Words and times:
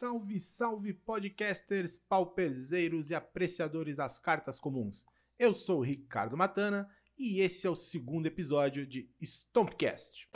Salve, 0.00 0.40
salve 0.40 0.94
podcasters, 0.94 1.98
palpezeiros 1.98 3.10
e 3.10 3.14
apreciadores 3.14 3.98
das 3.98 4.18
cartas 4.18 4.58
comuns. 4.58 5.04
Eu 5.38 5.52
sou 5.52 5.80
o 5.80 5.82
Ricardo 5.82 6.38
Matana 6.38 6.88
e 7.18 7.42
esse 7.42 7.66
é 7.66 7.70
o 7.70 7.76
segundo 7.76 8.24
episódio 8.24 8.86
de 8.86 9.10
Stompcast. 9.20 10.26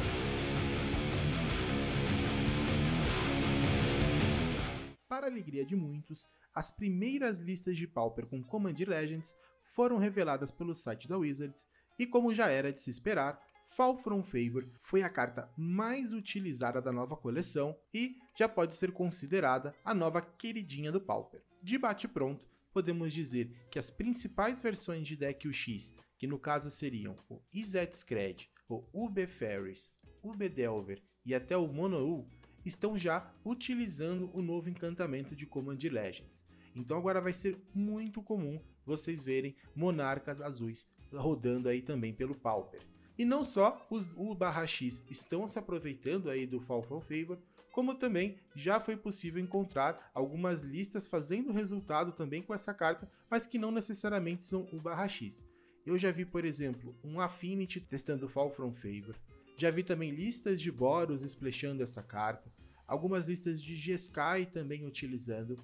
Para 5.08 5.28
alegria 5.28 5.64
de 5.64 5.74
muitos, 5.74 6.26
as 6.54 6.70
primeiras 6.70 7.38
listas 7.38 7.78
de 7.78 7.88
Pauper 7.88 8.26
com 8.26 8.44
Commander 8.44 8.90
Legends 8.90 9.34
foram 9.62 9.96
reveladas 9.96 10.50
pelo 10.50 10.74
site 10.74 11.08
da 11.08 11.16
Wizards 11.16 11.66
e 11.98 12.06
como 12.06 12.34
já 12.34 12.50
era 12.50 12.70
de 12.70 12.80
se 12.80 12.90
esperar, 12.90 13.42
Fall 13.74 13.96
From 13.96 14.22
Favor 14.22 14.68
foi 14.78 15.02
a 15.02 15.08
carta 15.08 15.50
mais 15.56 16.12
utilizada 16.12 16.80
da 16.80 16.92
nova 16.92 17.16
coleção 17.16 17.76
e 17.92 18.18
já 18.38 18.48
pode 18.48 18.72
ser 18.72 18.92
considerada 18.92 19.74
a 19.84 19.92
nova 19.92 20.22
queridinha 20.22 20.92
do 20.92 21.00
Pauper. 21.00 21.42
De 21.60 21.76
bate-pronto, 21.76 22.46
podemos 22.72 23.12
dizer 23.12 23.66
que 23.72 23.78
as 23.78 23.90
principais 23.90 24.62
versões 24.62 25.08
de 25.08 25.16
deck 25.16 25.48
UX, 25.48 25.92
que 26.16 26.24
no 26.24 26.38
caso 26.38 26.70
seriam 26.70 27.16
o 27.28 27.42
Izet 27.52 27.96
Scred, 27.96 28.48
o 28.68 28.84
UB 28.92 29.26
Ferris, 29.26 29.92
UB 30.22 30.48
Delver 30.48 31.02
e 31.26 31.34
até 31.34 31.56
o 31.56 31.66
Mono-U, 31.66 32.30
estão 32.64 32.96
já 32.96 33.34
utilizando 33.44 34.30
o 34.32 34.40
novo 34.40 34.70
encantamento 34.70 35.34
de 35.34 35.46
Command 35.46 35.78
Legends. 35.82 36.46
Então 36.76 36.96
agora 36.96 37.20
vai 37.20 37.32
ser 37.32 37.60
muito 37.74 38.22
comum 38.22 38.62
vocês 38.86 39.20
verem 39.24 39.56
monarcas 39.74 40.40
azuis 40.40 40.86
rodando 41.12 41.68
aí 41.68 41.82
também 41.82 42.14
pelo 42.14 42.36
Pauper. 42.36 42.93
E 43.16 43.24
não 43.24 43.44
só 43.44 43.86
os 43.90 44.12
U/X 44.16 45.02
estão 45.08 45.46
se 45.46 45.58
aproveitando 45.58 46.28
aí 46.28 46.46
do 46.46 46.60
Fall 46.60 46.82
from 46.82 47.00
Favor, 47.00 47.38
como 47.70 47.94
também 47.94 48.38
já 48.54 48.78
foi 48.78 48.96
possível 48.96 49.42
encontrar 49.42 50.10
algumas 50.14 50.62
listas 50.62 51.06
fazendo 51.06 51.52
resultado 51.52 52.12
também 52.12 52.42
com 52.42 52.54
essa 52.54 52.72
carta, 52.72 53.10
mas 53.30 53.46
que 53.46 53.58
não 53.58 53.70
necessariamente 53.70 54.44
são 54.44 54.66
U/X. 54.72 55.44
Eu 55.86 55.98
já 55.98 56.10
vi, 56.10 56.24
por 56.24 56.44
exemplo, 56.44 56.96
um 57.04 57.20
Affinity 57.20 57.80
testando 57.80 58.28
Fall 58.28 58.50
from 58.50 58.72
Favor. 58.72 59.14
Já 59.56 59.70
vi 59.70 59.82
também 59.82 60.10
listas 60.10 60.60
de 60.60 60.72
Boros 60.72 61.22
splashando 61.22 61.82
essa 61.82 62.02
carta. 62.02 62.50
Algumas 62.86 63.28
listas 63.28 63.62
de 63.62 63.76
Jeskai 63.76 64.46
também 64.46 64.86
utilizando. 64.86 65.56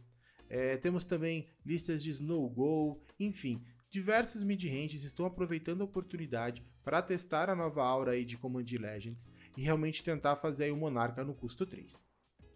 É, 0.48 0.76
temos 0.76 1.04
também 1.04 1.48
listas 1.64 2.02
de 2.02 2.10
Snow 2.10 2.48
Go, 2.48 3.00
enfim, 3.18 3.62
diversos 3.88 4.42
mid-ranges 4.42 5.04
estão 5.04 5.24
aproveitando 5.26 5.82
a 5.82 5.84
oportunidade 5.84 6.62
para 6.84 7.02
testar 7.02 7.50
a 7.50 7.54
nova 7.54 7.82
aura 7.82 8.12
aí 8.12 8.24
de 8.24 8.36
Command 8.36 8.64
Legends 8.78 9.28
e 9.56 9.62
realmente 9.62 10.02
tentar 10.02 10.36
fazer 10.36 10.72
o 10.72 10.76
Monarca 10.76 11.24
no 11.24 11.34
custo 11.34 11.66
3. 11.66 12.06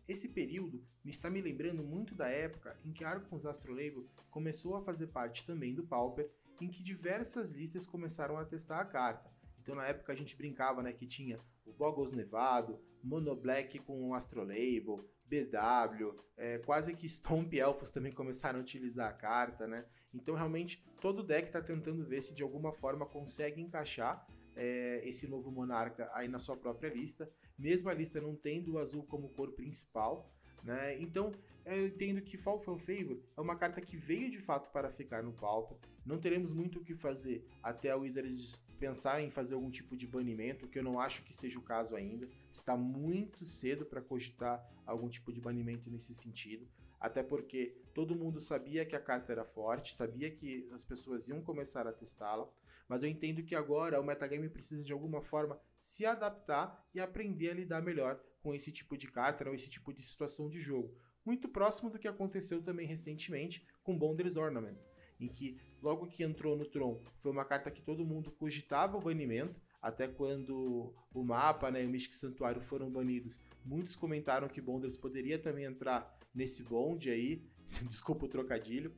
Esse 0.07 0.29
período 0.29 0.85
me 1.03 1.11
está 1.11 1.31
me 1.31 1.41
lembrando 1.41 1.83
muito 1.83 2.15
da 2.15 2.29
época 2.29 2.79
em 2.85 2.93
que 2.93 3.05
Archons 3.05 3.47
Astrolabe 3.47 4.07
começou 4.31 4.77
a 4.77 4.83
fazer 4.83 5.09
parte 5.09 5.47
também 5.47 5.75
do 5.75 5.87
Pauper, 5.87 6.31
em 6.61 6.69
que 6.69 6.83
diversas 6.83 7.51
listas 7.51 7.87
começaram 7.87 8.37
a 8.37 8.45
testar 8.45 8.81
a 8.81 8.85
carta. 8.85 9.31
Então 9.61 9.75
na 9.75 9.87
época 9.87 10.13
a 10.13 10.17
gente 10.17 10.37
brincava 10.37 10.83
né, 10.83 10.93
que 10.93 11.07
tinha 11.07 11.39
o 11.65 11.73
Boggles 11.73 12.13
Nevado, 12.13 12.79
Mono 13.03 13.35
Black 13.35 13.79
com 13.79 14.11
o 14.11 14.15
Astrolabel, 14.15 15.09
BW, 15.27 16.15
é, 16.37 16.59
quase 16.59 16.95
que 16.95 17.09
Stomp 17.09 17.53
Elfos 17.55 17.91
também 17.91 18.13
começaram 18.13 18.59
a 18.59 18.63
utilizar 18.63 19.09
a 19.09 19.15
carta, 19.15 19.67
né? 19.67 19.87
Então 20.15 20.35
realmente 20.35 20.85
todo 21.01 21.23
deck 21.23 21.49
está 21.49 21.61
tentando 21.61 22.05
ver 22.05 22.23
se 22.23 22.33
de 22.35 22.43
alguma 22.43 22.73
forma 22.73 23.05
consegue 23.05 23.61
encaixar 23.61 24.27
é, 24.57 25.03
esse 25.05 25.27
novo 25.27 25.51
Monarca 25.51 26.11
aí 26.15 26.29
na 26.29 26.39
sua 26.39 26.57
própria 26.57 26.89
lista, 26.89 27.31
mesmo 27.59 27.89
a 27.89 27.95
lista 27.95 28.21
não 28.21 28.35
tendo 28.35 28.75
o 28.75 28.79
azul 28.79 29.03
como 29.05 29.29
cor 29.31 29.53
principal, 29.53 30.33
né? 30.63 30.97
Então, 30.99 31.31
eu 31.67 31.87
entendo 31.87 32.23
que 32.23 32.39
Fall 32.39 32.59
from 32.59 32.79
Favor 32.79 33.21
é 33.37 33.41
uma 33.41 33.57
carta 33.57 33.81
que 33.81 33.97
veio 33.97 34.31
de 34.31 34.39
fato 34.39 34.71
para 34.71 34.91
ficar 34.91 35.23
no 35.23 35.33
palco. 35.33 35.79
Não 36.05 36.19
teremos 36.19 36.51
muito 36.51 36.79
o 36.79 36.85
que 36.85 36.95
fazer 36.95 37.47
até 37.63 37.91
a 37.91 37.97
Wizards 37.97 38.59
pensar 38.79 39.23
em 39.23 39.31
fazer 39.31 39.55
algum 39.55 39.71
tipo 39.71 39.97
de 39.97 40.07
banimento, 40.07 40.67
que 40.67 40.79
eu 40.79 40.83
não 40.83 40.99
acho 40.99 41.23
que 41.23 41.37
seja 41.37 41.59
o 41.59 41.63
caso 41.63 41.97
ainda. 41.97 42.29
Está 42.51 42.77
muito 42.77 43.45
cedo 43.45 43.85
para 43.85 44.01
cogitar 44.01 44.67
algum 44.87 45.09
tipo 45.09 45.33
de 45.33 45.41
banimento 45.41 45.91
nesse 45.91 46.15
sentido. 46.15 46.67
Até 47.05 47.23
porque 47.23 47.77
todo 47.93 48.17
mundo 48.17 48.41
sabia 48.41 48.83
que 48.87 48.97
a 48.97 48.99
carta 48.99 49.31
era 49.31 49.45
forte, 49.45 49.95
sabia 49.95 50.31
que 50.31 50.67
as 50.73 50.83
pessoas 50.83 51.29
iam 51.29 51.43
começar 51.43 51.87
a 51.87 51.93
testá-la, 51.93 52.49
mas 52.89 53.03
eu 53.03 53.11
entendo 53.11 53.43
que 53.43 53.55
agora 53.55 54.01
o 54.01 54.03
metagame 54.03 54.49
precisa 54.49 54.83
de 54.83 54.91
alguma 54.91 55.21
forma 55.21 55.61
se 55.77 56.07
adaptar 56.07 56.83
e 56.95 57.01
aprender 57.01 57.51
a 57.51 57.55
lidar 57.55 57.83
melhor 57.83 58.19
com 58.43 58.55
esse 58.55 58.73
tipo 58.73 58.97
de 58.97 59.07
carta, 59.07 59.47
ou 59.47 59.55
esse 59.55 59.69
tipo 59.69 59.93
de 59.93 60.03
situação 60.03 60.49
de 60.49 60.59
jogo. 60.61 60.97
Muito 61.27 61.47
próximo 61.47 61.91
do 61.91 61.99
que 61.99 62.09
aconteceu 62.09 62.63
também 62.63 62.87
recentemente 62.87 63.67
com 63.83 63.99
Boundaries 63.99 64.37
Ornament 64.37 64.79
em 65.21 65.29
que 65.29 65.61
logo 65.81 66.07
que 66.07 66.25
entrou 66.25 66.57
no 66.57 66.67
Tron 66.67 67.01
foi 67.19 67.31
uma 67.31 67.45
carta 67.45 67.71
que 67.71 67.83
todo 67.83 68.05
mundo 68.05 68.33
cogitava 68.33 68.97
o 68.97 69.01
banimento, 69.01 69.61
até 69.85 70.09
quando 70.09 70.95
o 71.13 71.23
mapa 71.23 71.71
né, 71.71 71.85
e 71.85 71.87
o 71.87 71.91
Mystic 71.91 72.15
Santuário 72.15 72.59
foram 72.59 72.91
banidos, 72.91 73.39
muitos 73.63 73.95
comentaram 73.95 74.49
que 74.49 74.59
Bonders 74.59 74.97
poderia 74.97 75.39
também 75.39 75.67
entrar 75.67 76.19
nesse 76.35 76.63
bonde 76.63 77.11
aí, 77.11 77.45
desculpa 77.87 78.25
o 78.25 78.29
trocadilho, 78.29 78.97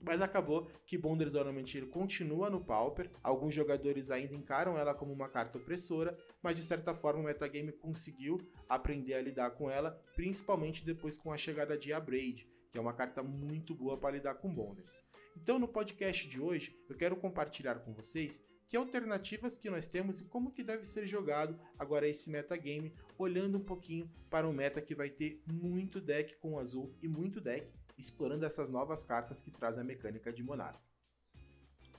mas 0.00 0.22
acabou 0.22 0.70
que 0.86 0.96
Bonders 0.96 1.34
Ornament 1.34 1.70
continua 1.90 2.48
no 2.48 2.64
Pauper. 2.64 3.10
Alguns 3.22 3.52
jogadores 3.52 4.10
ainda 4.10 4.34
encaram 4.34 4.78
ela 4.78 4.94
como 4.94 5.12
uma 5.12 5.28
carta 5.28 5.58
opressora, 5.58 6.16
mas 6.42 6.56
de 6.56 6.62
certa 6.62 6.94
forma 6.94 7.20
o 7.20 7.24
metagame 7.24 7.70
conseguiu 7.70 8.40
aprender 8.66 9.14
a 9.14 9.22
lidar 9.22 9.50
com 9.50 9.70
ela, 9.70 10.02
principalmente 10.16 10.82
depois 10.82 11.14
com 11.14 11.30
a 11.30 11.36
chegada 11.36 11.76
de 11.76 11.92
Abraid, 11.92 12.48
que 12.72 12.78
é 12.78 12.80
uma 12.80 12.94
carta 12.94 13.22
muito 13.22 13.74
boa 13.74 13.98
para 13.98 14.16
lidar 14.16 14.36
com 14.36 14.52
Bonders. 14.52 15.04
Então, 15.36 15.58
no 15.58 15.68
podcast 15.68 16.26
de 16.26 16.40
hoje, 16.40 16.74
eu 16.88 16.96
quero 16.96 17.16
compartilhar 17.16 17.76
com 17.76 17.92
vocês 17.92 18.42
que 18.72 18.76
alternativas 18.78 19.58
que 19.58 19.68
nós 19.68 19.86
temos 19.86 20.18
e 20.18 20.24
como 20.24 20.50
que 20.50 20.64
deve 20.64 20.86
ser 20.86 21.06
jogado 21.06 21.60
agora 21.78 22.08
esse 22.08 22.30
metagame, 22.30 22.94
olhando 23.18 23.58
um 23.58 23.62
pouquinho 23.62 24.10
para 24.30 24.48
um 24.48 24.52
meta 24.54 24.80
que 24.80 24.94
vai 24.94 25.10
ter 25.10 25.42
muito 25.46 26.00
deck 26.00 26.36
com 26.36 26.58
azul 26.58 26.90
e 27.02 27.06
muito 27.06 27.38
deck 27.38 27.70
explorando 27.98 28.46
essas 28.46 28.70
novas 28.70 29.02
cartas 29.02 29.42
que 29.42 29.50
trazem 29.50 29.82
a 29.82 29.84
mecânica 29.84 30.32
de 30.32 30.42
Monarca. 30.42 30.80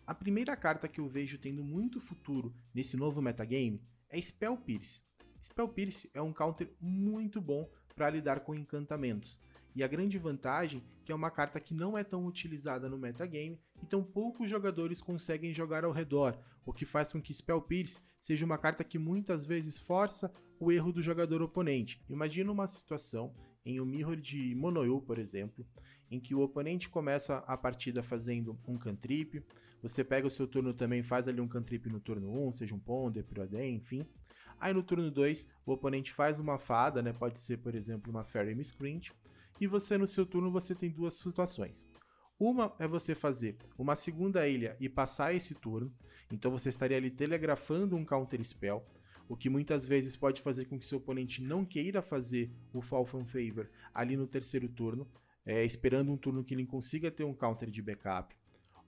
A 0.07 0.15
primeira 0.15 0.57
carta 0.57 0.87
que 0.87 0.99
eu 0.99 1.07
vejo 1.07 1.37
tendo 1.37 1.63
muito 1.63 1.99
futuro 1.99 2.51
nesse 2.73 2.97
novo 2.97 3.21
metagame 3.21 3.79
é 4.09 4.19
Spell 4.19 4.57
Pierce. 4.57 5.03
Spell 5.43 5.69
Pierce 5.69 6.09
é 6.11 6.23
um 6.23 6.33
counter 6.33 6.73
muito 6.81 7.39
bom 7.39 7.69
para 7.95 8.09
lidar 8.09 8.39
com 8.39 8.55
encantamentos. 8.55 9.39
E 9.75 9.83
a 9.83 9.87
grande 9.87 10.17
vantagem 10.17 10.81
é 11.01 11.05
que 11.05 11.11
é 11.11 11.15
uma 11.15 11.31
carta 11.31 11.59
que 11.59 11.73
não 11.73 11.97
é 11.97 12.03
tão 12.03 12.25
utilizada 12.25 12.87
no 12.87 12.97
metagame 12.97 13.59
e 13.81 13.85
tão 13.85 14.03
poucos 14.03 14.49
jogadores 14.49 15.01
conseguem 15.01 15.53
jogar 15.53 15.83
ao 15.83 15.91
redor, 15.91 16.37
o 16.65 16.71
que 16.71 16.85
faz 16.85 17.11
com 17.11 17.21
que 17.21 17.33
Spell 17.33 17.61
Pierce 17.61 17.99
seja 18.19 18.45
uma 18.45 18.57
carta 18.57 18.83
que 18.83 18.97
muitas 18.97 19.45
vezes 19.45 19.79
força 19.79 20.31
o 20.59 20.71
erro 20.71 20.93
do 20.93 21.01
jogador 21.01 21.41
oponente. 21.41 22.01
Imagina 22.09 22.51
uma 22.51 22.67
situação 22.67 23.33
em 23.65 23.81
um 23.81 23.85
Mirror 23.85 24.15
de 24.15 24.55
Monoyu, 24.55 25.01
por 25.01 25.17
exemplo, 25.17 25.65
em 26.09 26.19
que 26.19 26.35
o 26.35 26.41
oponente 26.41 26.89
começa 26.89 27.37
a 27.39 27.57
partida 27.57 28.03
fazendo 28.03 28.57
um 28.67 28.77
cantrip, 28.77 29.43
você 29.81 30.03
pega 30.03 30.25
o 30.25 30.29
seu 30.29 30.47
turno 30.47 30.73
também 30.73 31.03
faz 31.03 31.27
ali 31.27 31.41
um 31.41 31.47
cantrip 31.47 31.89
no 31.89 31.99
turno 31.99 32.47
1, 32.47 32.51
seja 32.53 32.75
um 32.75 32.79
Ponder, 32.79 33.23
Pyrodem, 33.23 33.75
enfim. 33.75 34.05
Aí 34.57 34.73
no 34.73 34.81
turno 34.81 35.11
2, 35.11 35.45
o 35.65 35.73
oponente 35.73 36.13
faz 36.13 36.39
uma 36.39 36.57
fada, 36.57 37.01
né, 37.01 37.11
pode 37.11 37.37
ser, 37.39 37.57
por 37.57 37.75
exemplo, 37.75 38.09
uma 38.09 38.23
Fairy 38.23 38.55
Miscreant, 38.55 39.09
e 39.59 39.67
você 39.67 39.97
no 39.97 40.07
seu 40.07 40.25
turno 40.25 40.51
você 40.51 40.73
tem 40.75 40.89
duas 40.89 41.15
situações. 41.15 41.85
Uma 42.39 42.75
é 42.79 42.87
você 42.87 43.13
fazer 43.15 43.57
uma 43.77 43.95
segunda 43.95 44.47
ilha 44.47 44.75
e 44.79 44.89
passar 44.89 45.33
esse 45.33 45.55
turno, 45.55 45.93
então 46.31 46.51
você 46.51 46.69
estaria 46.69 46.97
ali 46.97 47.11
telegrafando 47.11 47.95
um 47.95 48.03
counter 48.03 48.43
spell, 48.43 48.85
o 49.27 49.37
que 49.37 49.49
muitas 49.49 49.87
vezes 49.87 50.15
pode 50.15 50.41
fazer 50.41 50.65
com 50.65 50.77
que 50.77 50.85
seu 50.85 50.97
oponente 50.97 51.41
não 51.41 51.63
queira 51.63 52.01
fazer 52.01 52.51
o 52.73 52.81
Fall 52.81 53.05
from 53.05 53.25
Favor 53.25 53.69
ali 53.93 54.17
no 54.17 54.27
terceiro 54.27 54.67
turno, 54.67 55.07
é, 55.45 55.63
esperando 55.63 56.11
um 56.11 56.17
turno 56.17 56.43
que 56.43 56.53
ele 56.53 56.65
consiga 56.65 57.11
ter 57.11 57.23
um 57.23 57.33
counter 57.33 57.69
de 57.69 57.81
backup. 57.81 58.35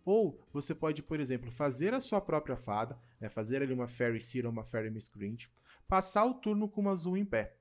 Ou 0.04 0.40
você 0.54 0.76
pode, 0.76 1.02
por 1.02 1.20
exemplo, 1.20 1.52
fazer 1.52 1.94
a 1.94 2.00
sua 2.00 2.22
própria 2.22 2.56
fada, 2.56 2.98
né, 3.20 3.28
fazer 3.28 3.62
ali 3.62 3.74
uma 3.74 3.88
Fairy 3.88 4.22
Seer 4.22 4.46
ou 4.46 4.52
uma 4.52 4.64
Fairy 4.64 4.92
Miscreant, 4.92 5.48
passar 5.88 6.26
o 6.26 6.36
turno 6.36 6.70
com 6.70 6.82
uma 6.82 6.92
azul 6.92 7.18
em 7.18 7.26
pé. 7.26 7.56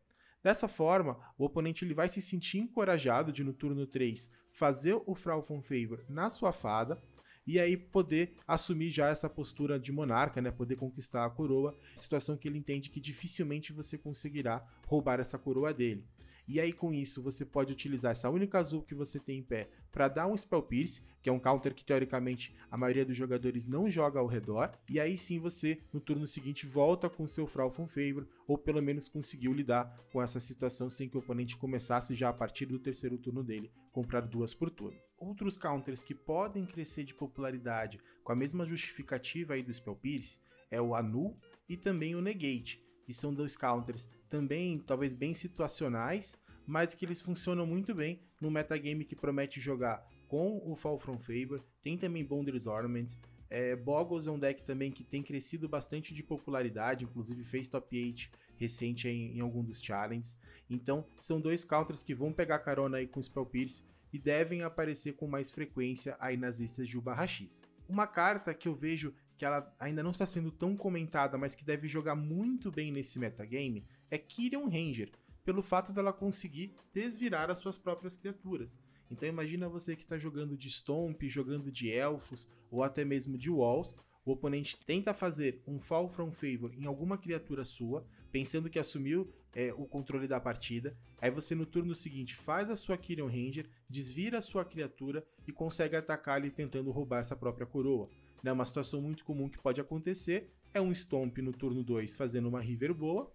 Dessa 0.44 0.69
forma, 0.69 1.19
o 1.38 1.44
oponente 1.46 1.87
ele 1.87 1.94
vai 1.94 2.06
se 2.06 2.20
sentir 2.20 2.58
encorajado 2.58 3.32
de 3.32 3.43
no 3.43 3.55
turno 3.55 3.87
3 3.87 4.31
fazer 4.52 5.00
o 5.06 5.14
Frau 5.14 5.41
von 5.41 5.62
Favor 5.62 6.05
na 6.06 6.29
sua 6.29 6.52
fada 6.52 7.02
e 7.46 7.58
aí 7.58 7.79
poder 7.79 8.35
assumir 8.46 8.91
já 8.91 9.08
essa 9.08 9.29
postura 9.29 9.81
de 9.81 9.91
monarca, 9.91 10.43
né, 10.43 10.50
poder 10.50 10.76
conquistar 10.76 11.25
a 11.25 11.31
coroa, 11.31 11.75
situação 11.96 12.37
que 12.37 12.46
ele 12.46 12.58
entende 12.58 12.91
que 12.91 13.00
dificilmente 13.00 13.73
você 13.73 13.96
conseguirá 13.96 14.62
roubar 14.87 15.19
essa 15.19 15.38
coroa 15.38 15.73
dele. 15.73 16.06
E 16.46 16.61
aí, 16.61 16.73
com 16.73 16.93
isso, 16.93 17.23
você 17.23 17.44
pode 17.44 17.73
utilizar 17.73 18.12
essa 18.12 18.29
única 18.29 18.58
azul 18.58 18.82
que 18.82 18.94
você 18.94 19.19
tem 19.19 19.38
em 19.38 19.43
pé 19.43 19.70
para 19.91 20.08
dar 20.08 20.26
um 20.26 20.37
Spell 20.37 20.62
Pierce, 20.62 21.02
que 21.23 21.31
é 21.31 21.32
um 21.32 21.38
counter 21.38 21.75
que 21.75 21.85
teoricamente 21.85 22.55
a 22.70 22.76
maioria 22.76 23.05
dos 23.05 23.17
jogadores 23.17 23.67
não 23.67 23.88
joga 23.88 24.20
ao 24.20 24.26
redor. 24.26 24.70
E 24.91 25.00
aí 25.00 25.17
sim 25.17 25.38
você, 25.38 25.81
no 25.93 26.00
turno 26.00 26.26
seguinte, 26.26 26.67
volta 26.67 27.08
com 27.08 27.26
seu 27.26 27.46
From 27.46 27.70
Favor, 27.88 28.26
ou 28.46 28.58
pelo 28.58 28.82
menos 28.82 29.08
conseguiu 29.08 29.52
lidar 29.52 29.96
com 30.12 30.20
essa 30.20 30.38
situação 30.38 30.91
sem 30.91 31.08
que 31.08 31.17
o 31.17 31.20
oponente 31.20 31.56
começasse 31.56 32.14
já 32.14 32.29
a 32.29 32.35
partir 32.35 32.67
do 32.67 32.79
terceiro 32.79 33.17
turno 33.17 33.43
dele 33.43 33.70
comprar 33.91 34.20
duas 34.20 34.52
por 34.52 34.70
turno. 34.70 34.99
Outros 35.17 35.56
counters 35.56 36.02
que 36.02 36.14
podem 36.14 36.67
crescer 36.67 37.05
de 37.05 37.14
popularidade 37.14 37.99
com 38.23 38.32
a 38.32 38.37
mesma 38.37 38.67
justificativa 38.67 39.55
aí 39.55 39.62
do 39.62 39.73
Spell 39.73 39.96
Pierce 39.96 40.38
é 40.70 40.81
o 40.81 40.94
Anu 40.94 41.38
e 41.69 41.76
também 41.76 42.14
o 42.14 42.20
Negate, 42.20 42.82
que 43.04 43.12
são 43.12 43.32
dois 43.32 43.56
counters 43.56 44.08
também 44.28 44.78
talvez 44.78 45.14
bem 45.14 45.34
situacionais, 45.34 46.36
mas 46.66 46.94
que 46.94 47.04
eles 47.04 47.20
funcionam 47.20 47.66
muito 47.66 47.94
bem 47.94 48.20
no 48.40 48.50
metagame 48.50 49.04
que 49.04 49.14
promete 49.14 49.60
jogar 49.60 50.06
com 50.28 50.60
o 50.64 50.74
Fall 50.74 50.98
From 50.98 51.18
Favor, 51.18 51.62
tem 51.82 51.96
também 51.96 52.24
Boundaries 52.24 52.66
Ornament, 52.66 53.14
é, 53.50 53.76
Boggles 53.76 54.26
é 54.26 54.30
um 54.30 54.38
deck 54.38 54.64
também 54.64 54.90
que 54.90 55.04
tem 55.04 55.22
crescido 55.22 55.68
bastante 55.68 56.12
de 56.12 56.22
popularidade, 56.22 57.04
inclusive 57.04 57.44
fez 57.44 57.68
top 57.68 57.96
8 57.96 58.30
recente 58.56 59.08
em, 59.08 59.36
em 59.36 59.40
algum 59.40 59.62
dos 59.62 59.80
challenges. 59.80 60.36
Então, 60.68 61.06
são 61.16 61.40
dois 61.40 61.62
counters 61.62 62.02
que 62.02 62.14
vão 62.14 62.32
pegar 62.32 62.58
carona 62.60 62.98
aí 62.98 63.06
com 63.06 63.20
o 63.20 63.22
Spell 63.22 63.46
Pierce 63.46 63.84
e 64.12 64.18
devem 64.18 64.62
aparecer 64.62 65.14
com 65.14 65.26
mais 65.26 65.50
frequência 65.50 66.16
aí 66.18 66.36
nas 66.36 66.58
listas 66.58 66.88
de 66.88 66.98
U/X. 66.98 67.62
Uma 67.88 68.06
carta 68.06 68.54
que 68.54 68.66
eu 68.66 68.74
vejo 68.74 69.14
que 69.36 69.44
ela 69.44 69.75
ainda 69.78 70.02
não 70.02 70.10
está 70.10 70.26
sendo 70.26 70.50
tão 70.50 70.76
comentada, 70.76 71.36
mas 71.36 71.54
que 71.54 71.64
deve 71.64 71.88
jogar 71.88 72.14
muito 72.14 72.70
bem 72.70 72.92
nesse 72.92 73.19
metagame, 73.19 73.84
é 74.10 74.19
Kyrion 74.19 74.69
Ranger, 74.69 75.10
pelo 75.44 75.62
fato 75.62 75.92
dela 75.92 76.12
conseguir 76.12 76.75
desvirar 76.92 77.50
as 77.50 77.58
suas 77.58 77.76
próprias 77.76 78.16
criaturas. 78.16 78.78
Então 79.10 79.28
imagina 79.28 79.69
você 79.69 79.94
que 79.94 80.02
está 80.02 80.16
jogando 80.16 80.56
de 80.56 80.70
Stomp, 80.70 81.22
jogando 81.25 81.70
de 81.70 81.90
Elfos 81.90 82.48
ou 82.70 82.82
até 82.82 83.04
mesmo 83.04 83.36
de 83.36 83.50
Walls, 83.50 83.94
o 84.25 84.32
oponente 84.32 84.78
tenta 84.86 85.12
fazer 85.12 85.62
um 85.66 85.78
Fall 85.78 86.08
from 86.08 86.32
Favor 86.32 86.72
em 86.75 86.86
alguma 86.86 87.19
criatura 87.19 87.62
sua, 87.62 88.06
pensando 88.32 88.70
que 88.70 88.78
assumiu 88.78 89.31
é, 89.54 89.72
o 89.75 89.84
controle 89.84 90.26
da 90.26 90.40
partida. 90.40 90.96
Aí 91.20 91.31
você 91.31 91.54
no 91.54 91.66
turno 91.66 91.94
seguinte 91.94 92.34
faz 92.34 92.70
a 92.70 92.76
sua 92.76 92.96
Kyrion 92.96 93.26
Ranger, 93.26 93.69
desvira 93.88 94.38
a 94.38 94.40
sua 94.40 94.64
criatura 94.64 95.25
e 95.46 95.52
consegue 95.52 95.94
atacar 95.94 96.36
ali 96.36 96.50
tentando 96.50 96.90
roubar 96.90 97.20
essa 97.20 97.36
própria 97.36 97.66
coroa. 97.66 98.08
Né? 98.44 98.52
Uma 98.52 98.67
situação 98.67 99.00
muito 99.00 99.25
comum 99.25 99.49
que 99.49 99.58
pode 99.58 99.81
acontecer 99.81 100.52
é 100.75 100.81
um 100.81 100.94
Stomp 100.94 101.38
no 101.38 101.50
turno 101.50 101.82
2 101.82 102.14
fazendo 102.14 102.46
uma 102.46 102.61
River 102.61 102.93
boa. 102.93 103.32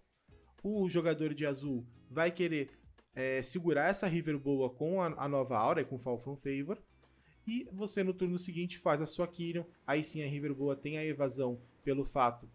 O 0.61 0.87
jogador 0.87 1.33
de 1.33 1.47
azul 1.47 1.83
vai 2.11 2.31
querer 2.31 2.69
é, 3.15 3.41
segurar 3.41 3.89
essa 3.89 4.05
River 4.05 4.37
boa 4.37 4.69
com 4.69 5.01
a, 5.01 5.07
a 5.17 5.27
nova 5.27 5.57
aura, 5.57 5.83
com 5.83 5.97
Fall 5.97 6.19
from 6.19 6.35
Favor. 6.35 6.77
E 7.47 7.67
você 7.71 8.03
no 8.03 8.13
turno 8.13 8.37
seguinte 8.37 8.77
faz 8.77 9.01
a 9.01 9.07
sua 9.07 9.27
Kyrian. 9.27 9.65
Aí 9.87 10.03
sim 10.03 10.21
a 10.21 10.27
River 10.27 10.53
boa 10.53 10.75
tem 10.75 10.99
a 10.99 11.05
evasão 11.05 11.59
pelo 11.83 12.05
fato 12.05 12.47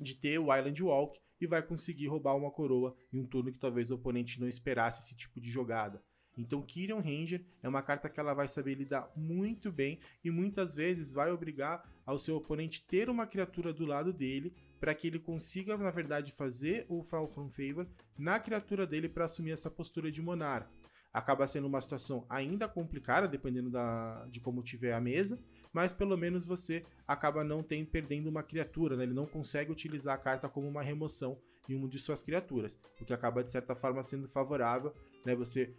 de 0.00 0.16
ter 0.16 0.40
o 0.40 0.52
Island 0.52 0.82
Walk 0.82 1.20
e 1.40 1.46
vai 1.46 1.62
conseguir 1.62 2.08
roubar 2.08 2.34
uma 2.34 2.50
coroa 2.50 2.96
em 3.12 3.20
um 3.20 3.26
turno 3.26 3.52
que 3.52 3.58
talvez 3.58 3.92
o 3.92 3.94
oponente 3.94 4.40
não 4.40 4.48
esperasse 4.48 5.00
esse 5.00 5.16
tipo 5.16 5.40
de 5.40 5.48
jogada. 5.48 6.02
Então, 6.36 6.62
Kyrian 6.62 7.00
Ranger 7.00 7.44
é 7.62 7.68
uma 7.68 7.82
carta 7.82 8.08
que 8.08 8.18
ela 8.18 8.34
vai 8.34 8.48
saber 8.48 8.74
lidar 8.74 9.10
muito 9.16 9.70
bem 9.70 9.98
e 10.24 10.30
muitas 10.30 10.74
vezes 10.74 11.12
vai 11.12 11.30
obrigar 11.30 11.88
ao 12.04 12.18
seu 12.18 12.36
oponente 12.36 12.84
ter 12.86 13.08
uma 13.08 13.26
criatura 13.26 13.72
do 13.72 13.86
lado 13.86 14.12
dele 14.12 14.52
para 14.80 14.94
que 14.94 15.06
ele 15.06 15.18
consiga, 15.18 15.76
na 15.76 15.90
verdade, 15.90 16.32
fazer 16.32 16.84
o 16.88 17.02
Fall 17.02 17.28
from 17.28 17.48
Favor 17.48 17.86
na 18.18 18.38
criatura 18.38 18.86
dele 18.86 19.08
para 19.08 19.24
assumir 19.24 19.52
essa 19.52 19.70
postura 19.70 20.10
de 20.10 20.20
monarca. 20.20 20.68
Acaba 21.12 21.46
sendo 21.46 21.68
uma 21.68 21.80
situação 21.80 22.26
ainda 22.28 22.66
complicada, 22.66 23.28
dependendo 23.28 23.70
da, 23.70 24.26
de 24.26 24.40
como 24.40 24.64
tiver 24.64 24.92
a 24.92 25.00
mesa, 25.00 25.38
mas 25.72 25.92
pelo 25.92 26.16
menos 26.16 26.44
você 26.44 26.84
acaba 27.06 27.44
não 27.44 27.62
tem, 27.62 27.84
perdendo 27.84 28.28
uma 28.28 28.42
criatura, 28.42 28.96
né? 28.96 29.04
ele 29.04 29.14
não 29.14 29.24
consegue 29.24 29.70
utilizar 29.70 30.16
a 30.16 30.18
carta 30.18 30.48
como 30.48 30.66
uma 30.66 30.82
remoção 30.82 31.38
em 31.68 31.74
uma 31.74 31.88
de 31.88 31.98
suas 31.98 32.22
criaturas, 32.22 32.78
o 33.00 33.04
que 33.04 33.12
acaba 33.12 33.42
de 33.42 33.50
certa 33.50 33.74
forma 33.74 34.02
sendo 34.02 34.28
favorável, 34.28 34.92
né? 35.24 35.34
Você 35.34 35.74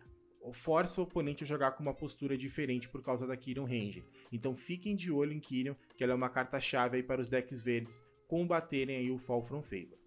força 0.54 1.02
o 1.02 1.04
oponente 1.04 1.44
a 1.44 1.48
jogar 1.48 1.72
com 1.72 1.84
uma 1.84 1.94
postura 1.94 2.38
diferente 2.38 2.90
por 2.90 3.02
causa 3.02 3.26
da 3.26 3.36
Kyrian 3.36 3.66
Ranger. 3.66 4.06
Então 4.32 4.56
fiquem 4.56 4.96
de 4.96 5.12
olho 5.12 5.34
em 5.34 5.40
Kyrian, 5.40 5.76
que 5.96 6.04
ela 6.04 6.14
é 6.14 6.16
uma 6.16 6.30
carta-chave 6.30 7.04
para 7.04 7.22
os 7.22 7.28
decks 7.28 7.62
verdes 7.62 8.04
combaterem 8.28 8.98
aí 8.98 9.12
o 9.12 9.18
Fall 9.18 9.44
from 9.44 9.62
Favor. 9.62 9.98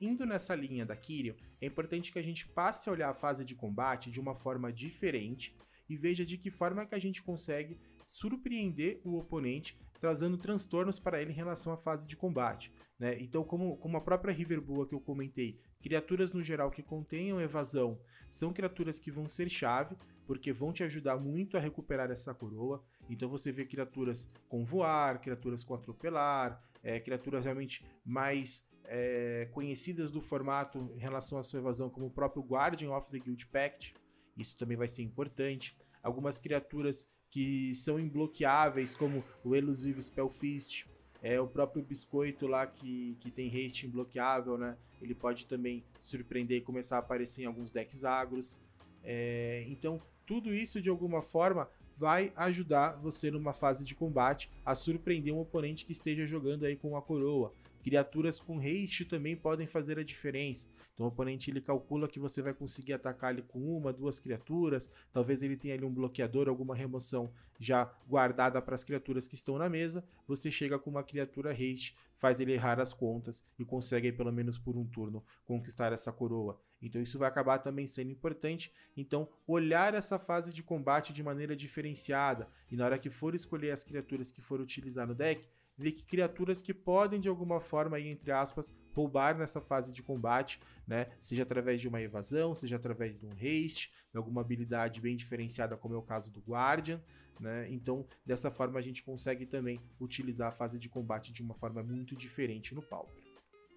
Indo 0.00 0.24
nessa 0.24 0.54
linha 0.54 0.86
da 0.86 0.96
Kyrian, 0.96 1.36
é 1.60 1.66
importante 1.66 2.10
que 2.10 2.18
a 2.18 2.22
gente 2.22 2.48
passe 2.48 2.88
a 2.88 2.92
olhar 2.92 3.10
a 3.10 3.14
fase 3.14 3.44
de 3.44 3.54
combate 3.54 4.10
de 4.10 4.18
uma 4.18 4.34
forma 4.34 4.72
diferente 4.72 5.54
e 5.88 5.96
veja 5.96 6.24
de 6.24 6.38
que 6.38 6.50
forma 6.50 6.86
que 6.86 6.94
a 6.94 6.98
gente 6.98 7.22
consegue 7.22 7.78
surpreender 8.06 9.00
o 9.04 9.18
oponente, 9.18 9.78
trazendo 10.00 10.38
transtornos 10.38 10.98
para 10.98 11.20
ele 11.20 11.32
em 11.32 11.34
relação 11.34 11.72
à 11.72 11.76
fase 11.76 12.06
de 12.06 12.16
combate. 12.16 12.72
Né? 12.98 13.16
Então, 13.20 13.44
como, 13.44 13.76
como 13.76 13.96
a 13.96 14.00
própria 14.00 14.32
River 14.32 14.60
Boa 14.60 14.88
que 14.88 14.94
eu 14.94 15.00
comentei, 15.00 15.60
criaturas 15.80 16.32
no 16.32 16.42
geral 16.42 16.70
que 16.70 16.82
contenham 16.82 17.40
evasão 17.40 17.98
são 18.28 18.52
criaturas 18.52 18.98
que 18.98 19.10
vão 19.10 19.26
ser 19.26 19.48
chave, 19.48 19.96
porque 20.26 20.52
vão 20.52 20.72
te 20.72 20.84
ajudar 20.84 21.18
muito 21.18 21.56
a 21.56 21.60
recuperar 21.60 22.10
essa 22.10 22.32
coroa. 22.32 22.82
Então 23.08 23.28
você 23.28 23.50
vê 23.50 23.64
criaturas 23.64 24.30
com 24.48 24.64
voar, 24.64 25.20
criaturas 25.20 25.64
com 25.64 25.74
atropelar, 25.74 26.62
é, 26.82 27.00
criaturas 27.00 27.44
realmente 27.44 27.84
mais 28.04 28.64
é, 28.84 29.48
conhecidas 29.52 30.10
do 30.10 30.20
formato 30.20 30.78
em 30.94 30.98
relação 30.98 31.38
à 31.38 31.42
sua 31.42 31.58
evasão, 31.58 31.90
como 31.90 32.06
o 32.06 32.10
próprio 32.10 32.42
Guardian 32.42 32.92
of 32.92 33.10
the 33.10 33.18
Guild 33.18 33.46
Pact. 33.46 33.94
Isso 34.36 34.56
também 34.56 34.76
vai 34.76 34.88
ser 34.88 35.02
importante. 35.02 35.76
Algumas 36.02 36.38
criaturas 36.38 37.08
que 37.28 37.74
são 37.74 37.98
imbloqueáveis, 37.98 38.94
como 38.94 39.24
o 39.44 39.54
Elusive 39.54 40.02
Spellfist, 40.02 40.86
é, 41.22 41.40
o 41.40 41.46
próprio 41.46 41.82
biscoito 41.82 42.46
lá 42.46 42.66
que, 42.66 43.16
que 43.20 43.30
tem 43.30 43.48
haste 43.48 43.86
imbloqueável, 43.86 44.56
né? 44.56 44.76
Ele 45.00 45.14
pode 45.14 45.46
também 45.46 45.84
surpreender 45.98 46.58
e 46.58 46.60
começar 46.60 46.96
a 46.96 47.00
aparecer 47.00 47.42
em 47.42 47.46
alguns 47.46 47.70
decks 47.70 48.04
agros. 48.04 48.58
É, 49.02 49.64
então, 49.68 49.98
tudo 50.26 50.52
isso 50.52 50.80
de 50.80 50.88
alguma 50.88 51.22
forma 51.22 51.68
vai 51.96 52.32
ajudar 52.36 52.92
você 52.92 53.30
numa 53.30 53.52
fase 53.52 53.84
de 53.84 53.94
combate 53.94 54.50
a 54.64 54.74
surpreender 54.74 55.34
um 55.34 55.40
oponente 55.40 55.84
que 55.84 55.92
esteja 55.92 56.24
jogando 56.24 56.64
aí 56.64 56.74
com 56.74 56.96
a 56.96 57.02
coroa. 57.02 57.52
Criaturas 57.82 58.38
com 58.38 58.58
haste 58.58 59.04
também 59.04 59.36
podem 59.36 59.66
fazer 59.66 59.98
a 59.98 60.04
diferença. 60.04 60.68
Então 60.94 61.06
o 61.06 61.08
oponente 61.08 61.50
ele 61.50 61.60
calcula 61.60 62.06
que 62.06 62.18
você 62.18 62.42
vai 62.42 62.52
conseguir 62.52 62.92
atacar 62.92 63.32
ele 63.32 63.42
com 63.42 63.58
uma, 63.76 63.92
duas 63.92 64.18
criaturas. 64.18 64.90
Talvez 65.12 65.42
ele 65.42 65.56
tenha 65.56 65.74
ali 65.74 65.84
um 65.84 65.92
bloqueador, 65.92 66.48
alguma 66.48 66.74
remoção 66.74 67.32
já 67.58 67.84
guardada 68.06 68.60
para 68.60 68.74
as 68.74 68.84
criaturas 68.84 69.26
que 69.26 69.34
estão 69.34 69.56
na 69.56 69.68
mesa. 69.68 70.04
Você 70.26 70.50
chega 70.50 70.78
com 70.78 70.90
uma 70.90 71.02
criatura 71.02 71.52
haste, 71.52 71.96
faz 72.16 72.38
ele 72.38 72.52
errar 72.52 72.78
as 72.78 72.92
contas 72.92 73.42
e 73.58 73.64
consegue 73.64 74.12
pelo 74.12 74.30
menos 74.30 74.58
por 74.58 74.76
um 74.76 74.84
turno 74.84 75.24
conquistar 75.44 75.92
essa 75.92 76.12
coroa. 76.12 76.60
Então 76.82 77.00
isso 77.00 77.18
vai 77.18 77.28
acabar 77.28 77.58
também 77.58 77.86
sendo 77.86 78.10
importante. 78.10 78.72
Então 78.94 79.28
olhar 79.46 79.94
essa 79.94 80.18
fase 80.18 80.52
de 80.52 80.62
combate 80.62 81.12
de 81.12 81.22
maneira 81.22 81.56
diferenciada 81.56 82.46
e 82.70 82.76
na 82.76 82.84
hora 82.84 82.98
que 82.98 83.08
for 83.08 83.34
escolher 83.34 83.70
as 83.70 83.82
criaturas 83.82 84.30
que 84.30 84.42
for 84.42 84.60
utilizar 84.60 85.06
no 85.06 85.14
deck, 85.14 85.46
ver 85.80 85.92
que 85.92 86.04
criaturas 86.04 86.60
que 86.60 86.74
podem 86.74 87.18
de 87.18 87.28
alguma 87.28 87.58
forma, 87.58 87.96
aí, 87.96 88.06
entre 88.06 88.30
aspas, 88.30 88.74
roubar 88.92 89.36
nessa 89.36 89.62
fase 89.62 89.90
de 89.90 90.02
combate, 90.02 90.60
né? 90.86 91.06
Seja 91.18 91.42
através 91.42 91.80
de 91.80 91.88
uma 91.88 92.02
evasão, 92.02 92.54
seja 92.54 92.76
através 92.76 93.18
de 93.18 93.24
um 93.24 93.30
haste, 93.30 93.90
de 94.12 94.18
alguma 94.18 94.42
habilidade 94.42 95.00
bem 95.00 95.16
diferenciada, 95.16 95.78
como 95.78 95.94
é 95.94 95.98
o 95.98 96.02
caso 96.02 96.30
do 96.30 96.40
Guardian. 96.40 97.00
Né? 97.40 97.66
Então, 97.70 98.06
dessa 98.26 98.50
forma, 98.50 98.78
a 98.78 98.82
gente 98.82 99.02
consegue 99.02 99.46
também 99.46 99.80
utilizar 99.98 100.48
a 100.48 100.52
fase 100.52 100.78
de 100.78 100.90
combate 100.90 101.32
de 101.32 101.42
uma 101.42 101.54
forma 101.54 101.82
muito 101.82 102.14
diferente 102.14 102.74
no 102.74 102.82
Pauper. 102.82 103.24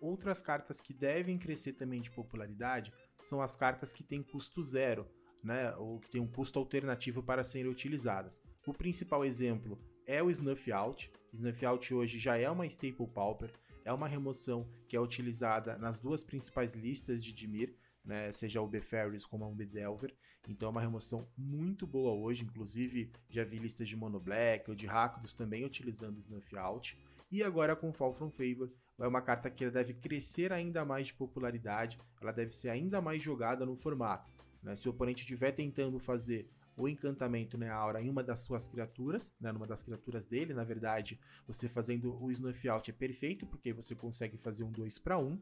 Outras 0.01 0.41
cartas 0.41 0.81
que 0.81 0.93
devem 0.93 1.38
crescer 1.38 1.72
também 1.72 2.01
de 2.01 2.12
popularidade 2.12 2.91
são 3.17 3.41
as 3.41 3.55
cartas 3.55 3.93
que 3.93 4.03
têm 4.03 4.22
custo 4.22 4.62
zero, 4.62 5.07
né? 5.41 5.74
ou 5.77 6.01
que 6.01 6.10
têm 6.10 6.19
um 6.19 6.27
custo 6.27 6.60
alternativo 6.60 7.24
para 7.24 7.41
serem 7.43 7.72
utilizadas. 7.72 8.41
O 8.67 8.74
principal 8.74 9.24
exemplo 9.24 9.79
é 10.05 10.22
o 10.22 10.29
Snuff 10.29 10.72
Out, 10.72 11.12
Snuff 11.31 11.65
Out 11.65 11.93
hoje 11.93 12.19
já 12.19 12.38
é 12.38 12.50
uma 12.50 12.65
Staple 12.65 13.07
Pauper, 13.07 13.51
é 13.86 13.91
uma 13.91 14.07
remoção 14.07 14.67
que 14.88 14.95
é 14.95 15.00
utilizada 15.00 15.77
nas 15.77 15.98
duas 15.98 16.24
principais 16.24 16.74
listas 16.74 17.24
de 17.24 17.33
Dimir, 17.33 17.75
né, 18.03 18.31
seja 18.31 18.62
o 18.62 18.67
Beferris 18.67 19.25
como 19.25 19.45
o 19.45 19.55
Bedelver. 19.55 20.13
Então 20.48 20.67
é 20.67 20.72
uma 20.72 20.81
remoção 20.81 21.27
muito 21.38 21.88
boa 21.88 22.12
hoje, 22.13 22.43
inclusive 22.43 23.12
já 23.29 23.43
vi 23.43 23.57
listas 23.57 23.88
de 23.88 23.95
Mono 23.95 24.19
Black 24.19 24.69
ou 24.69 24.75
de 24.75 24.86
Rakdos 24.86 25.33
também 25.33 25.65
utilizando 25.65 26.19
Snuff 26.19 26.55
Out. 26.57 26.98
E 27.31 27.41
agora 27.41 27.75
com 27.75 27.93
Fall 27.93 28.13
From 28.13 28.29
Favor, 28.29 28.72
é 29.00 29.07
uma 29.07 29.22
carta 29.22 29.50
que 29.50 29.69
deve 29.69 29.93
crescer 29.93 30.53
ainda 30.53 30.86
mais 30.86 31.07
de 31.07 31.13
popularidade, 31.13 31.98
ela 32.22 32.31
deve 32.31 32.51
ser 32.51 32.69
ainda 32.69 33.01
mais 33.01 33.22
jogada 33.24 33.65
no 33.65 33.75
formato. 33.75 34.31
Né? 34.62 34.75
Se 34.75 34.88
o 34.88 34.91
oponente 34.91 35.24
estiver 35.24 35.51
tentando 35.51 35.98
fazer 36.00 36.48
o 36.75 36.88
encantamento, 36.88 37.58
né, 37.58 37.70
a 37.70 37.75
aura 37.75 38.01
em 38.01 38.10
uma 38.10 38.24
das 38.24 38.42
suas 38.42 38.68
criaturas, 38.68 39.34
né, 39.39 39.51
numa 39.51 39.68
das 39.68 39.84
criaturas 39.84 40.25
dele, 40.25 40.53
na 40.53 40.63
verdade, 40.63 41.20
você 41.46 41.70
fazendo 41.70 42.22
o 42.22 42.32
Snuff 42.32 42.68
Out 42.68 42.89
é 42.89 42.94
perfeito, 42.94 43.46
porque 43.46 43.72
você 43.72 43.96
consegue 43.96 44.38
fazer 44.38 44.63
um 44.63 44.72
2 44.72 44.98
para 45.00 45.18
1, 45.18 45.39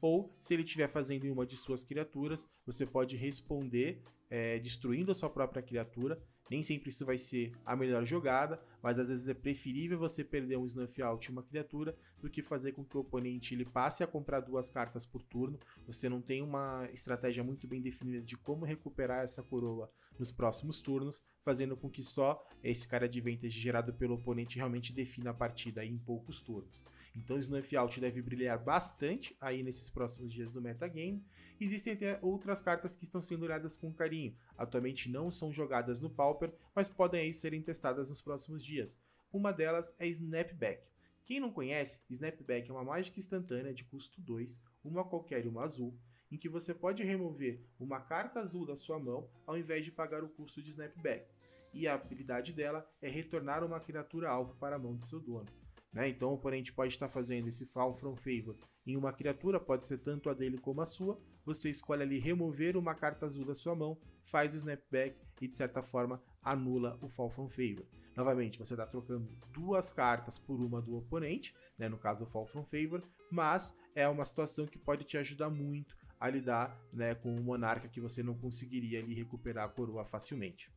ou 0.00 0.34
se 0.38 0.54
ele 0.54 0.62
estiver 0.62 0.88
fazendo 0.88 1.26
em 1.26 1.30
uma 1.30 1.44
de 1.44 1.56
suas 1.56 1.84
criaturas, 1.84 2.48
você 2.64 2.86
pode 2.86 3.16
responder 3.16 4.02
é, 4.30 4.58
destruindo 4.58 5.10
a 5.10 5.14
sua 5.14 5.28
própria 5.28 5.62
criatura. 5.62 6.22
Nem 6.50 6.64
sempre 6.64 6.88
isso 6.88 7.06
vai 7.06 7.16
ser 7.16 7.52
a 7.64 7.76
melhor 7.76 8.04
jogada, 8.04 8.60
mas 8.82 8.98
às 8.98 9.08
vezes 9.08 9.28
é 9.28 9.34
preferível 9.34 9.96
você 9.96 10.24
perder 10.24 10.56
um 10.56 10.66
snuff 10.66 11.00
out 11.00 11.28
em 11.28 11.32
uma 11.32 11.44
criatura 11.44 11.96
do 12.20 12.28
que 12.28 12.42
fazer 12.42 12.72
com 12.72 12.84
que 12.84 12.96
o 12.96 13.00
oponente 13.00 13.54
ele 13.54 13.64
passe 13.64 14.02
a 14.02 14.06
comprar 14.06 14.40
duas 14.40 14.68
cartas 14.68 15.06
por 15.06 15.22
turno. 15.22 15.60
Você 15.86 16.08
não 16.08 16.20
tem 16.20 16.42
uma 16.42 16.88
estratégia 16.92 17.44
muito 17.44 17.68
bem 17.68 17.80
definida 17.80 18.20
de 18.20 18.36
como 18.36 18.64
recuperar 18.64 19.22
essa 19.22 19.44
coroa 19.44 19.88
nos 20.18 20.32
próximos 20.32 20.80
turnos, 20.80 21.22
fazendo 21.44 21.76
com 21.76 21.88
que 21.88 22.02
só 22.02 22.44
esse 22.64 22.86
cara 22.86 23.08
de 23.08 23.20
ventas 23.20 23.52
gerado 23.52 23.94
pelo 23.94 24.16
oponente 24.16 24.56
realmente 24.56 24.92
defina 24.92 25.30
a 25.30 25.34
partida 25.34 25.84
em 25.84 25.96
poucos 25.96 26.42
turnos. 26.42 26.82
Então 27.14 27.38
Snuff 27.38 27.76
Out 27.76 28.00
deve 28.00 28.22
brilhar 28.22 28.58
bastante 28.58 29.36
aí 29.40 29.62
nesses 29.62 29.90
próximos 29.90 30.32
dias 30.32 30.52
do 30.52 30.60
metagame. 30.60 31.24
Existem 31.60 31.92
até 31.92 32.18
outras 32.22 32.62
cartas 32.62 32.94
que 32.94 33.04
estão 33.04 33.20
sendo 33.20 33.42
olhadas 33.42 33.76
com 33.76 33.92
carinho. 33.92 34.34
Atualmente 34.56 35.10
não 35.10 35.30
são 35.30 35.52
jogadas 35.52 36.00
no 36.00 36.08
Pauper, 36.08 36.52
mas 36.74 36.88
podem 36.88 37.20
aí 37.20 37.34
serem 37.34 37.60
testadas 37.60 38.08
nos 38.08 38.22
próximos 38.22 38.64
dias. 38.64 38.98
Uma 39.32 39.52
delas 39.52 39.94
é 39.98 40.06
Snapback. 40.06 40.88
Quem 41.26 41.38
não 41.38 41.52
conhece, 41.52 42.00
Snapback 42.10 42.68
é 42.68 42.72
uma 42.72 42.84
mágica 42.84 43.18
instantânea 43.18 43.72
de 43.72 43.84
custo 43.84 44.20
2, 44.20 44.60
uma 44.82 45.04
qualquer 45.04 45.44
e 45.44 45.48
uma 45.48 45.62
azul, 45.62 45.96
em 46.30 46.36
que 46.36 46.48
você 46.48 46.74
pode 46.74 47.02
remover 47.02 47.60
uma 47.78 48.00
carta 48.00 48.40
azul 48.40 48.64
da 48.64 48.76
sua 48.76 48.98
mão 48.98 49.28
ao 49.46 49.58
invés 49.58 49.84
de 49.84 49.92
pagar 49.92 50.24
o 50.24 50.28
custo 50.28 50.62
de 50.62 50.70
Snapback. 50.70 51.26
E 51.72 51.86
a 51.86 51.94
habilidade 51.94 52.52
dela 52.52 52.88
é 53.00 53.08
retornar 53.08 53.62
uma 53.64 53.78
criatura 53.78 54.28
alvo 54.28 54.56
para 54.56 54.76
a 54.76 54.78
mão 54.78 54.96
de 54.96 55.04
seu 55.04 55.20
dono. 55.20 55.59
Né? 55.92 56.08
Então 56.08 56.30
o 56.30 56.34
oponente 56.34 56.72
pode 56.72 56.94
estar 56.94 57.08
fazendo 57.08 57.48
esse 57.48 57.66
Fall 57.66 57.94
from 57.94 58.16
Favor 58.16 58.56
em 58.86 58.96
uma 58.96 59.12
criatura, 59.12 59.58
pode 59.58 59.84
ser 59.84 59.98
tanto 59.98 60.30
a 60.30 60.34
dele 60.34 60.58
como 60.58 60.80
a 60.80 60.86
sua. 60.86 61.20
Você 61.44 61.68
escolhe 61.68 62.02
ali 62.02 62.18
remover 62.18 62.76
uma 62.76 62.94
carta 62.94 63.26
azul 63.26 63.44
da 63.44 63.54
sua 63.54 63.74
mão, 63.74 63.98
faz 64.22 64.54
o 64.54 64.56
snapback 64.56 65.16
e 65.40 65.48
de 65.48 65.54
certa 65.54 65.82
forma 65.82 66.22
anula 66.42 66.98
o 67.02 67.08
Fall 67.08 67.30
from 67.30 67.48
Favor. 67.48 67.86
Novamente, 68.16 68.58
você 68.58 68.74
está 68.74 68.86
trocando 68.86 69.32
duas 69.52 69.90
cartas 69.90 70.38
por 70.38 70.60
uma 70.60 70.80
do 70.80 70.96
oponente, 70.96 71.54
né? 71.78 71.88
no 71.88 71.98
caso 71.98 72.24
o 72.24 72.26
Fall 72.26 72.46
from 72.46 72.64
Favor, 72.64 73.02
mas 73.30 73.74
é 73.94 74.08
uma 74.08 74.24
situação 74.24 74.66
que 74.66 74.78
pode 74.78 75.04
te 75.04 75.16
ajudar 75.16 75.50
muito 75.50 75.96
a 76.18 76.28
lidar 76.28 76.78
né, 76.92 77.14
com 77.14 77.34
um 77.34 77.42
monarca 77.42 77.88
que 77.88 78.00
você 78.00 78.22
não 78.22 78.34
conseguiria 78.34 79.00
ali 79.00 79.14
recuperar 79.14 79.64
a 79.64 79.68
coroa 79.68 80.04
facilmente. 80.04 80.70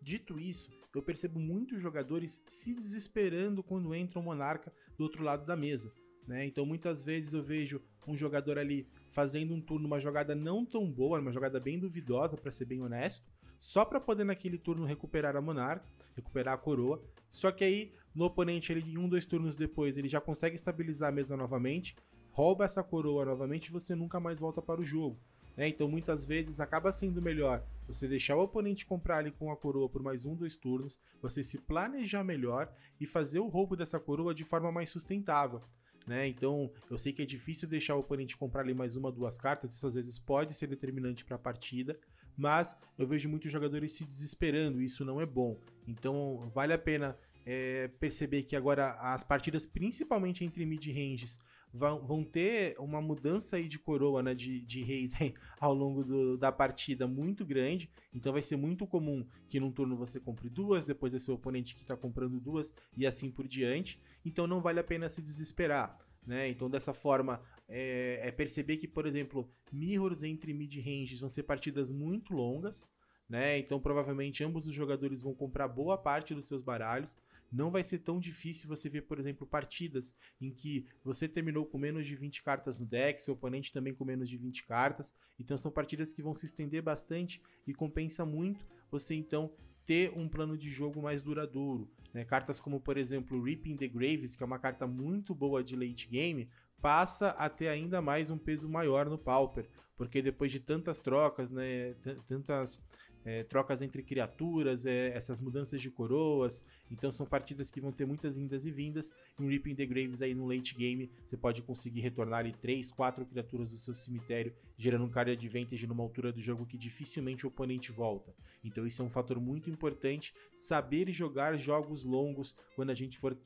Dito 0.00 0.38
isso, 0.38 0.72
eu 0.94 1.02
percebo 1.02 1.38
muitos 1.38 1.80
jogadores 1.80 2.42
se 2.46 2.74
desesperando 2.74 3.62
quando 3.62 3.94
entra 3.94 4.18
um 4.18 4.22
monarca 4.22 4.72
do 4.96 5.04
outro 5.04 5.22
lado 5.22 5.46
da 5.46 5.56
mesa. 5.56 5.92
Né? 6.26 6.46
Então 6.46 6.64
muitas 6.66 7.04
vezes 7.04 7.32
eu 7.32 7.42
vejo 7.42 7.80
um 8.06 8.16
jogador 8.16 8.58
ali 8.58 8.86
fazendo 9.10 9.54
um 9.54 9.60
turno, 9.60 9.86
uma 9.86 10.00
jogada 10.00 10.34
não 10.34 10.64
tão 10.64 10.90
boa, 10.90 11.20
uma 11.20 11.32
jogada 11.32 11.58
bem 11.58 11.78
duvidosa, 11.78 12.36
para 12.36 12.50
ser 12.50 12.64
bem 12.64 12.80
honesto, 12.80 13.24
só 13.58 13.84
para 13.84 14.00
poder 14.00 14.24
naquele 14.24 14.58
turno 14.58 14.84
recuperar 14.84 15.36
a 15.36 15.40
monarca, 15.40 15.84
recuperar 16.16 16.54
a 16.54 16.58
coroa. 16.58 17.02
Só 17.28 17.50
que 17.50 17.64
aí 17.64 17.92
no 18.14 18.24
oponente, 18.24 18.72
ele, 18.72 18.90
em 18.90 18.98
um, 18.98 19.08
dois 19.08 19.24
turnos 19.24 19.54
depois, 19.54 19.96
ele 19.96 20.08
já 20.08 20.20
consegue 20.20 20.56
estabilizar 20.56 21.10
a 21.10 21.12
mesa 21.12 21.36
novamente, 21.36 21.94
rouba 22.32 22.64
essa 22.64 22.82
coroa 22.82 23.24
novamente 23.24 23.66
e 23.66 23.72
você 23.72 23.94
nunca 23.94 24.18
mais 24.18 24.40
volta 24.40 24.60
para 24.60 24.80
o 24.80 24.84
jogo. 24.84 25.18
Né? 25.60 25.68
Então 25.68 25.86
muitas 25.86 26.24
vezes 26.24 26.58
acaba 26.58 26.90
sendo 26.90 27.20
melhor 27.20 27.62
você 27.86 28.08
deixar 28.08 28.34
o 28.34 28.42
oponente 28.42 28.86
comprar 28.86 29.18
ali 29.18 29.30
com 29.30 29.52
a 29.52 29.56
coroa 29.58 29.90
por 29.90 30.02
mais 30.02 30.24
um, 30.24 30.34
dois 30.34 30.56
turnos, 30.56 30.98
você 31.20 31.44
se 31.44 31.58
planejar 31.58 32.24
melhor 32.24 32.72
e 32.98 33.04
fazer 33.04 33.40
o 33.40 33.46
roubo 33.46 33.76
dessa 33.76 34.00
coroa 34.00 34.34
de 34.34 34.42
forma 34.42 34.72
mais 34.72 34.88
sustentável. 34.88 35.60
Né? 36.06 36.26
Então, 36.28 36.72
eu 36.90 36.96
sei 36.96 37.12
que 37.12 37.20
é 37.20 37.26
difícil 37.26 37.68
deixar 37.68 37.94
o 37.94 37.98
oponente 37.98 38.38
comprar 38.38 38.62
ali 38.62 38.72
mais 38.72 38.96
uma, 38.96 39.12
duas 39.12 39.36
cartas, 39.36 39.74
isso 39.74 39.86
às 39.86 39.96
vezes 39.96 40.18
pode 40.18 40.54
ser 40.54 40.66
determinante 40.66 41.26
para 41.26 41.36
a 41.36 41.38
partida, 41.38 42.00
mas 42.34 42.74
eu 42.96 43.06
vejo 43.06 43.28
muitos 43.28 43.52
jogadores 43.52 43.92
se 43.92 44.02
desesperando, 44.02 44.80
e 44.80 44.86
isso 44.86 45.04
não 45.04 45.20
é 45.20 45.26
bom. 45.26 45.60
Então, 45.86 46.38
vale 46.54 46.72
a 46.72 46.78
pena 46.78 47.18
é, 47.44 47.88
perceber 47.98 48.42
que 48.42 48.56
agora 48.56 48.92
as 49.00 49.24
partidas, 49.24 49.64
principalmente 49.66 50.44
entre 50.44 50.64
mid-ranges, 50.66 51.38
vão, 51.72 52.04
vão 52.06 52.24
ter 52.24 52.76
uma 52.78 53.00
mudança 53.00 53.56
aí 53.56 53.68
de 53.68 53.78
coroa, 53.78 54.22
né, 54.22 54.34
de, 54.34 54.60
de 54.60 54.82
reis 54.82 55.12
ao 55.58 55.74
longo 55.74 56.04
do, 56.04 56.36
da 56.36 56.50
partida 56.52 57.06
muito 57.06 57.44
grande. 57.44 57.90
Então 58.12 58.32
vai 58.32 58.42
ser 58.42 58.56
muito 58.56 58.86
comum 58.86 59.26
que 59.48 59.60
num 59.60 59.72
turno 59.72 59.96
você 59.96 60.20
compre 60.20 60.48
duas, 60.48 60.84
depois 60.84 61.14
é 61.14 61.18
seu 61.18 61.34
oponente 61.34 61.74
que 61.74 61.82
está 61.82 61.96
comprando 61.96 62.40
duas 62.40 62.74
e 62.96 63.06
assim 63.06 63.30
por 63.30 63.46
diante. 63.46 64.00
Então 64.24 64.46
não 64.46 64.60
vale 64.60 64.80
a 64.80 64.84
pena 64.84 65.08
se 65.08 65.22
desesperar. 65.22 65.96
Né? 66.26 66.48
Então, 66.50 66.68
dessa 66.68 66.92
forma, 66.92 67.40
é, 67.66 68.20
é 68.22 68.30
perceber 68.30 68.76
que, 68.76 68.86
por 68.86 69.06
exemplo, 69.06 69.50
mirrors 69.72 70.22
entre 70.22 70.52
mid-ranges 70.52 71.20
vão 71.20 71.28
ser 71.28 71.44
partidas 71.44 71.90
muito 71.90 72.34
longas. 72.34 72.88
Né? 73.28 73.58
Então, 73.58 73.80
provavelmente, 73.80 74.44
ambos 74.44 74.66
os 74.66 74.74
jogadores 74.74 75.22
vão 75.22 75.34
comprar 75.34 75.66
boa 75.66 75.96
parte 75.96 76.34
dos 76.34 76.46
seus 76.46 76.62
baralhos 76.62 77.16
não 77.50 77.70
vai 77.70 77.82
ser 77.82 77.98
tão 77.98 78.20
difícil 78.20 78.68
você 78.68 78.88
ver, 78.88 79.02
por 79.02 79.18
exemplo, 79.18 79.46
partidas 79.46 80.14
em 80.40 80.50
que 80.50 80.86
você 81.04 81.28
terminou 81.28 81.66
com 81.66 81.78
menos 81.78 82.06
de 82.06 82.14
20 82.14 82.42
cartas 82.42 82.80
no 82.80 82.86
deck, 82.86 83.20
seu 83.20 83.34
oponente 83.34 83.72
também 83.72 83.94
com 83.94 84.04
menos 84.04 84.28
de 84.28 84.36
20 84.36 84.64
cartas. 84.66 85.14
Então 85.38 85.58
são 85.58 85.70
partidas 85.70 86.12
que 86.12 86.22
vão 86.22 86.34
se 86.34 86.46
estender 86.46 86.82
bastante 86.82 87.42
e 87.66 87.74
compensa 87.74 88.24
muito 88.24 88.64
você 88.90 89.14
então 89.14 89.52
ter 89.84 90.12
um 90.16 90.28
plano 90.28 90.56
de 90.56 90.70
jogo 90.70 91.02
mais 91.02 91.22
duradouro. 91.22 91.90
Né? 92.12 92.24
Cartas 92.24 92.60
como, 92.60 92.80
por 92.80 92.96
exemplo, 92.96 93.42
Reaping 93.42 93.76
the 93.76 93.88
Graves, 93.88 94.36
que 94.36 94.42
é 94.42 94.46
uma 94.46 94.58
carta 94.58 94.86
muito 94.86 95.34
boa 95.34 95.62
de 95.64 95.74
late 95.74 96.08
game, 96.08 96.48
passa 96.80 97.30
a 97.30 97.48
ter 97.48 97.68
ainda 97.68 98.00
mais 98.00 98.30
um 98.30 98.38
peso 98.38 98.68
maior 98.68 99.08
no 99.08 99.18
Pauper, 99.18 99.68
porque 99.96 100.22
depois 100.22 100.50
de 100.50 100.60
tantas 100.60 100.98
trocas, 100.98 101.50
né, 101.50 101.94
tantas 102.26 102.80
é, 103.24 103.44
trocas 103.44 103.82
entre 103.82 104.02
criaturas, 104.02 104.86
é, 104.86 105.08
essas 105.16 105.40
mudanças 105.40 105.80
de 105.80 105.90
coroas. 105.90 106.62
Então 106.90 107.10
são 107.12 107.26
partidas 107.26 107.70
que 107.70 107.80
vão 107.80 107.92
ter 107.92 108.06
muitas 108.06 108.36
indas 108.36 108.64
e 108.64 108.70
vindas. 108.70 109.10
Em 109.38 109.48
Reaping 109.48 109.74
the 109.74 109.86
Graves 109.86 110.22
aí 110.22 110.34
no 110.34 110.46
late 110.46 110.74
game, 110.74 111.10
você 111.26 111.36
pode 111.36 111.62
conseguir 111.62 112.00
retornar 112.00 112.40
ali 112.40 112.52
3, 112.52 112.90
4 112.90 113.24
criaturas 113.26 113.70
do 113.70 113.78
seu 113.78 113.94
cemitério, 113.94 114.54
gerando 114.76 115.04
um 115.04 115.10
card 115.10 115.30
advantage 115.30 115.86
numa 115.86 116.02
altura 116.02 116.32
do 116.32 116.40
jogo 116.40 116.66
que 116.66 116.78
dificilmente 116.78 117.44
o 117.44 117.48
oponente 117.48 117.92
volta. 117.92 118.34
Então 118.64 118.86
isso 118.86 119.02
é 119.02 119.04
um 119.04 119.10
fator 119.10 119.40
muito 119.40 119.70
importante, 119.70 120.34
saber 120.54 121.10
jogar 121.10 121.56
jogos 121.56 122.04
longos 122.04 122.54
quando 122.74 122.90
a 122.90 122.94
gente 122.94 123.18
for 123.18 123.36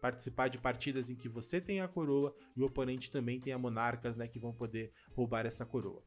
participar 0.00 0.48
de 0.48 0.58
partidas 0.58 1.10
em 1.10 1.14
que 1.14 1.28
você 1.28 1.60
tem 1.60 1.80
a 1.80 1.88
coroa 1.88 2.34
e 2.56 2.62
o 2.62 2.66
oponente 2.66 3.10
também 3.10 3.40
tem 3.40 3.52
a 3.52 3.58
monarcas, 3.58 4.16
né, 4.16 4.28
que 4.28 4.38
vão 4.38 4.52
poder 4.52 4.92
roubar 5.14 5.46
essa 5.46 5.64
coroa. 5.64 6.02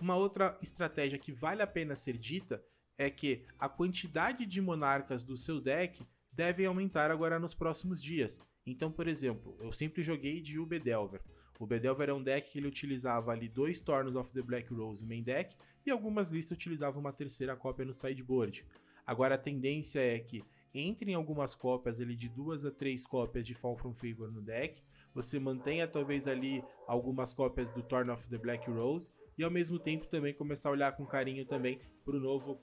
Uma 0.00 0.16
outra 0.16 0.56
estratégia 0.62 1.18
que 1.18 1.32
vale 1.32 1.62
a 1.62 1.66
pena 1.66 1.94
ser 1.94 2.16
dita 2.16 2.62
é 2.98 3.10
que 3.10 3.44
a 3.58 3.68
quantidade 3.68 4.46
de 4.46 4.60
monarcas 4.60 5.24
do 5.24 5.36
seu 5.36 5.60
deck 5.60 6.04
deve 6.30 6.64
aumentar 6.64 7.10
agora 7.10 7.38
nos 7.38 7.54
próximos 7.54 8.02
dias. 8.02 8.40
Então, 8.66 8.90
por 8.90 9.08
exemplo, 9.08 9.56
eu 9.60 9.72
sempre 9.72 10.02
joguei 10.02 10.40
de 10.40 10.58
Ubedelver. 10.58 11.20
O 11.58 11.66
Bedelver 11.66 12.08
é 12.08 12.12
um 12.12 12.22
deck 12.22 12.50
que 12.50 12.58
ele 12.58 12.66
utilizava 12.66 13.30
ali 13.30 13.48
dois 13.48 13.80
Tornos 13.80 14.16
of 14.16 14.32
the 14.32 14.42
Black 14.42 14.72
Rose 14.72 15.06
main 15.06 15.22
deck 15.22 15.56
e 15.86 15.90
algumas 15.90 16.30
listas 16.30 16.56
utilizavam 16.56 17.00
uma 17.00 17.12
terceira 17.12 17.54
cópia 17.54 17.84
no 17.84 17.92
sideboard. 17.92 18.64
Agora 19.06 19.34
a 19.34 19.38
tendência 19.38 20.00
é 20.00 20.18
que 20.18 20.42
entre 20.74 21.10
em 21.10 21.14
algumas 21.14 21.54
cópias 21.54 22.00
ali 22.00 22.16
de 22.16 22.28
duas 22.28 22.64
a 22.64 22.70
três 22.70 23.06
cópias 23.06 23.46
de 23.46 23.54
Fall 23.54 23.76
from 23.76 23.94
Favor 23.94 24.30
no 24.32 24.40
deck, 24.40 24.82
você 25.14 25.38
mantenha 25.38 25.86
talvez 25.86 26.26
ali 26.26 26.64
algumas 26.86 27.32
cópias 27.32 27.72
do 27.72 27.82
Torn 27.82 28.10
of 28.10 28.26
the 28.28 28.38
Black 28.38 28.68
Rose 28.70 29.10
e 29.36 29.44
ao 29.44 29.50
mesmo 29.50 29.78
tempo 29.78 30.06
também 30.06 30.34
começar 30.34 30.68
a 30.68 30.72
olhar 30.72 30.92
com 30.96 31.06
carinho 31.06 31.44
também 31.44 31.80
para 32.04 32.16
o 32.16 32.20
novo 32.20 32.60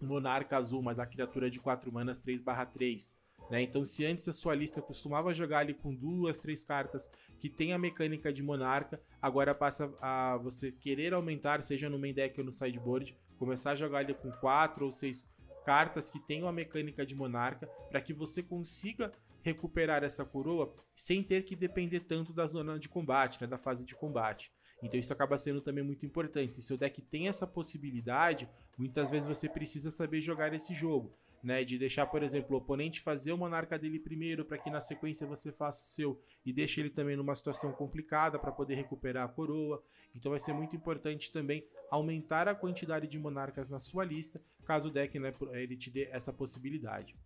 Monarca 0.00 0.56
Azul, 0.56 0.82
mas 0.82 0.98
a 0.98 1.06
criatura 1.06 1.50
de 1.50 1.60
4 1.60 1.92
manas 1.92 2.18
3/3. 2.18 3.12
Né? 3.50 3.62
Então, 3.62 3.84
se 3.84 4.06
antes 4.06 4.28
a 4.28 4.32
sua 4.32 4.54
lista 4.54 4.80
costumava 4.80 5.34
jogar 5.34 5.58
ali 5.58 5.74
com 5.74 5.92
duas, 5.92 6.38
três 6.38 6.62
cartas 6.62 7.10
que 7.40 7.48
tem 7.48 7.72
a 7.72 7.78
mecânica 7.78 8.32
de 8.32 8.42
monarca, 8.42 9.00
agora 9.20 9.54
passa 9.54 9.92
a 10.00 10.36
você 10.36 10.70
querer 10.70 11.12
aumentar, 11.12 11.62
seja 11.62 11.90
no 11.90 11.98
main 11.98 12.14
deck 12.14 12.38
ou 12.38 12.46
no 12.46 12.52
sideboard, 12.52 13.16
começar 13.38 13.72
a 13.72 13.74
jogar 13.74 13.98
ali 13.98 14.14
com 14.14 14.30
quatro 14.30 14.84
ou 14.84 14.92
seis 14.92 15.26
cartas 15.64 16.08
que 16.08 16.20
tenham 16.20 16.48
a 16.48 16.52
mecânica 16.52 17.04
de 17.04 17.14
monarca, 17.14 17.66
para 17.90 18.00
que 18.00 18.14
você 18.14 18.42
consiga 18.42 19.12
recuperar 19.42 20.04
essa 20.04 20.24
coroa 20.24 20.72
sem 20.94 21.22
ter 21.22 21.42
que 21.42 21.56
depender 21.56 22.00
tanto 22.00 22.32
da 22.32 22.46
zona 22.46 22.78
de 22.78 22.88
combate, 22.88 23.40
né? 23.40 23.46
da 23.46 23.58
fase 23.58 23.84
de 23.84 23.94
combate. 23.94 24.52
Então 24.82 24.98
isso 24.98 25.12
acaba 25.12 25.36
sendo 25.36 25.60
também 25.60 25.84
muito 25.84 26.06
importante. 26.06 26.54
Se 26.54 26.62
seu 26.62 26.76
deck 26.76 27.00
tem 27.02 27.28
essa 27.28 27.46
possibilidade, 27.46 28.48
muitas 28.76 29.10
vezes 29.10 29.28
você 29.28 29.48
precisa 29.48 29.90
saber 29.90 30.20
jogar 30.20 30.52
esse 30.54 30.74
jogo. 30.74 31.14
Né, 31.42 31.64
de 31.64 31.78
deixar, 31.78 32.04
por 32.04 32.22
exemplo, 32.22 32.54
o 32.54 32.58
oponente 32.58 33.00
fazer 33.00 33.32
o 33.32 33.38
monarca 33.38 33.78
dele 33.78 33.98
primeiro 33.98 34.44
para 34.44 34.58
que 34.58 34.68
na 34.68 34.78
sequência 34.78 35.26
você 35.26 35.50
faça 35.50 35.82
o 35.82 35.86
seu 35.86 36.22
e 36.44 36.52
deixe 36.52 36.82
ele 36.82 36.90
também 36.90 37.16
numa 37.16 37.34
situação 37.34 37.72
complicada 37.72 38.38
para 38.38 38.52
poder 38.52 38.74
recuperar 38.74 39.24
a 39.24 39.28
coroa. 39.32 39.82
Então 40.14 40.28
vai 40.28 40.38
ser 40.38 40.52
muito 40.52 40.76
importante 40.76 41.32
também 41.32 41.66
aumentar 41.90 42.46
a 42.46 42.54
quantidade 42.54 43.06
de 43.06 43.18
monarcas 43.18 43.70
na 43.70 43.78
sua 43.78 44.04
lista, 44.04 44.38
caso 44.66 44.88
o 44.88 44.92
deck 44.92 45.18
né, 45.18 45.32
ele 45.52 45.78
te 45.78 45.90
dê 45.90 46.10
essa 46.12 46.30
possibilidade. 46.30 47.16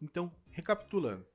Então, 0.00 0.32
recapitulando, 0.50 1.26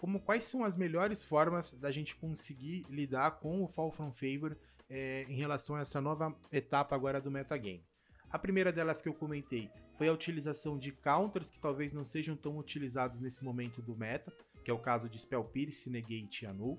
como 0.00 0.18
quais 0.18 0.44
são 0.44 0.64
as 0.64 0.76
melhores 0.76 1.22
formas 1.22 1.72
da 1.72 1.90
gente 1.92 2.16
conseguir 2.16 2.84
lidar 2.88 3.38
com 3.38 3.62
o 3.62 3.68
Fall 3.68 3.92
from 3.92 4.12
Favor 4.12 4.56
é, 4.90 5.24
em 5.28 5.36
relação 5.36 5.76
a 5.76 5.80
essa 5.80 6.00
nova 6.00 6.36
etapa 6.52 6.94
agora 6.94 7.20
do 7.20 7.30
metagame. 7.30 7.84
A 8.28 8.38
primeira 8.38 8.72
delas 8.72 9.00
que 9.00 9.08
eu 9.08 9.14
comentei 9.14 9.70
foi 9.96 10.08
a 10.08 10.12
utilização 10.12 10.78
de 10.78 10.92
counters 10.92 11.50
que 11.50 11.60
talvez 11.60 11.92
não 11.92 12.04
sejam 12.04 12.36
tão 12.36 12.58
utilizados 12.58 13.20
nesse 13.20 13.44
momento 13.44 13.80
do 13.80 13.96
meta, 13.96 14.32
que 14.64 14.70
é 14.70 14.74
o 14.74 14.78
caso 14.78 15.08
de 15.08 15.18
Spell 15.18 15.44
Pierce, 15.44 15.90
Negate 15.90 16.44
e 16.44 16.46
Anul. 16.46 16.78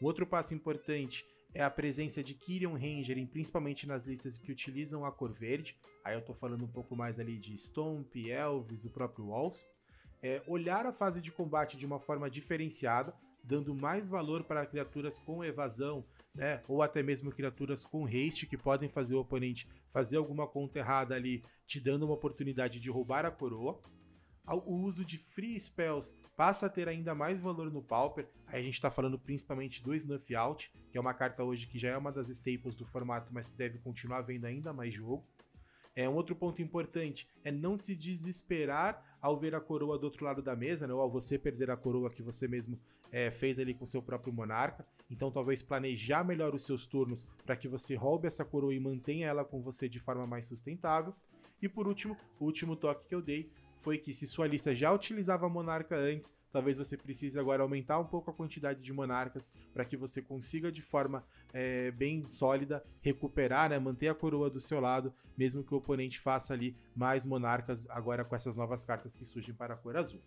Um 0.00 0.06
outro 0.06 0.26
passo 0.26 0.54
importante 0.54 1.24
é 1.54 1.62
a 1.62 1.70
presença 1.70 2.22
de 2.22 2.34
Kyrion 2.34 2.72
Ranger, 2.72 3.26
principalmente 3.28 3.86
nas 3.86 4.06
listas 4.06 4.36
que 4.36 4.52
utilizam 4.52 5.04
a 5.04 5.12
cor 5.12 5.32
verde. 5.32 5.76
Aí 6.04 6.14
eu 6.14 6.24
tô 6.24 6.32
falando 6.32 6.64
um 6.64 6.68
pouco 6.68 6.96
mais 6.96 7.18
ali 7.18 7.38
de 7.38 7.56
Stomp, 7.56 8.14
Elvis, 8.16 8.84
o 8.84 8.90
próprio 8.90 9.26
Walls. 9.28 9.66
É, 10.22 10.42
olhar 10.46 10.86
a 10.86 10.92
fase 10.92 11.20
de 11.20 11.32
combate 11.32 11.76
de 11.76 11.86
uma 11.86 11.98
forma 11.98 12.30
diferenciada, 12.30 13.14
dando 13.42 13.74
mais 13.74 14.08
valor 14.08 14.44
para 14.44 14.66
criaturas 14.66 15.18
com 15.18 15.44
evasão, 15.44 16.04
né? 16.34 16.62
Ou 16.68 16.82
até 16.82 17.02
mesmo 17.02 17.30
criaturas 17.30 17.84
com 17.84 18.06
haste 18.06 18.46
que 18.46 18.56
podem 18.56 18.88
fazer 18.88 19.14
o 19.14 19.20
oponente 19.20 19.68
fazer 19.88 20.16
alguma 20.16 20.46
conta 20.46 20.78
errada 20.78 21.14
ali, 21.14 21.42
te 21.66 21.80
dando 21.80 22.04
uma 22.04 22.14
oportunidade 22.14 22.78
de 22.78 22.90
roubar 22.90 23.26
a 23.26 23.30
coroa 23.30 23.80
o 24.58 24.74
uso 24.74 25.04
de 25.04 25.18
free 25.18 25.58
spells 25.58 26.14
passa 26.36 26.66
a 26.66 26.68
ter 26.68 26.88
ainda 26.88 27.14
mais 27.14 27.40
valor 27.40 27.70
no 27.70 27.82
Pauper. 27.82 28.28
Aí 28.46 28.60
a 28.60 28.62
gente 28.62 28.74
está 28.74 28.90
falando 28.90 29.18
principalmente 29.18 29.82
do 29.82 29.94
Snuff 29.94 30.34
Out, 30.34 30.72
que 30.90 30.98
é 30.98 31.00
uma 31.00 31.14
carta 31.14 31.44
hoje 31.44 31.66
que 31.66 31.78
já 31.78 31.90
é 31.90 31.96
uma 31.96 32.10
das 32.10 32.28
staples 32.28 32.74
do 32.74 32.84
formato, 32.84 33.32
mas 33.32 33.48
que 33.48 33.56
deve 33.56 33.78
continuar 33.78 34.22
vendo 34.22 34.46
ainda 34.46 34.72
mais 34.72 34.94
jogo. 34.94 35.24
É, 35.94 36.08
um 36.08 36.14
outro 36.14 36.36
ponto 36.36 36.62
importante 36.62 37.28
é 37.44 37.50
não 37.50 37.76
se 37.76 37.94
desesperar 37.94 39.18
ao 39.20 39.36
ver 39.36 39.54
a 39.54 39.60
coroa 39.60 39.98
do 39.98 40.04
outro 40.04 40.24
lado 40.24 40.40
da 40.40 40.54
mesa, 40.56 40.86
né, 40.86 40.94
ou 40.94 41.00
ao 41.00 41.10
você 41.10 41.38
perder 41.38 41.70
a 41.70 41.76
coroa 41.76 42.10
que 42.10 42.22
você 42.22 42.46
mesmo 42.46 42.78
é, 43.12 43.30
fez 43.30 43.58
ali 43.58 43.74
com 43.74 43.84
seu 43.84 44.00
próprio 44.00 44.32
monarca. 44.32 44.86
Então, 45.10 45.30
talvez 45.30 45.62
planejar 45.62 46.24
melhor 46.24 46.54
os 46.54 46.62
seus 46.62 46.86
turnos 46.86 47.26
para 47.44 47.56
que 47.56 47.68
você 47.68 47.94
roube 47.94 48.26
essa 48.26 48.44
coroa 48.44 48.74
e 48.74 48.80
mantenha 48.80 49.26
ela 49.26 49.44
com 49.44 49.60
você 49.60 49.88
de 49.88 49.98
forma 49.98 50.26
mais 50.26 50.46
sustentável. 50.46 51.14
E 51.60 51.68
por 51.68 51.86
último, 51.86 52.16
o 52.38 52.44
último 52.46 52.76
toque 52.76 53.08
que 53.08 53.14
eu 53.14 53.20
dei 53.20 53.50
foi 53.80 53.98
que 53.98 54.12
se 54.12 54.26
sua 54.26 54.46
lista 54.46 54.74
já 54.74 54.92
utilizava 54.92 55.48
monarca 55.48 55.96
antes, 55.96 56.34
talvez 56.52 56.76
você 56.76 56.96
precise 56.96 57.38
agora 57.38 57.62
aumentar 57.62 57.98
um 57.98 58.04
pouco 58.04 58.30
a 58.30 58.34
quantidade 58.34 58.80
de 58.80 58.92
monarcas 58.92 59.48
para 59.72 59.84
que 59.84 59.96
você 59.96 60.20
consiga 60.20 60.70
de 60.70 60.82
forma 60.82 61.24
é, 61.52 61.90
bem 61.90 62.26
sólida 62.26 62.84
recuperar, 63.00 63.70
né, 63.70 63.78
manter 63.78 64.08
a 64.08 64.14
coroa 64.14 64.50
do 64.50 64.60
seu 64.60 64.80
lado, 64.80 65.12
mesmo 65.36 65.64
que 65.64 65.74
o 65.74 65.78
oponente 65.78 66.20
faça 66.20 66.52
ali 66.52 66.76
mais 66.94 67.24
monarcas 67.24 67.88
agora 67.88 68.24
com 68.24 68.36
essas 68.36 68.54
novas 68.54 68.84
cartas 68.84 69.16
que 69.16 69.24
surgem 69.24 69.54
para 69.54 69.74
a 69.74 69.76
cor 69.76 69.96
azul. 69.96 70.20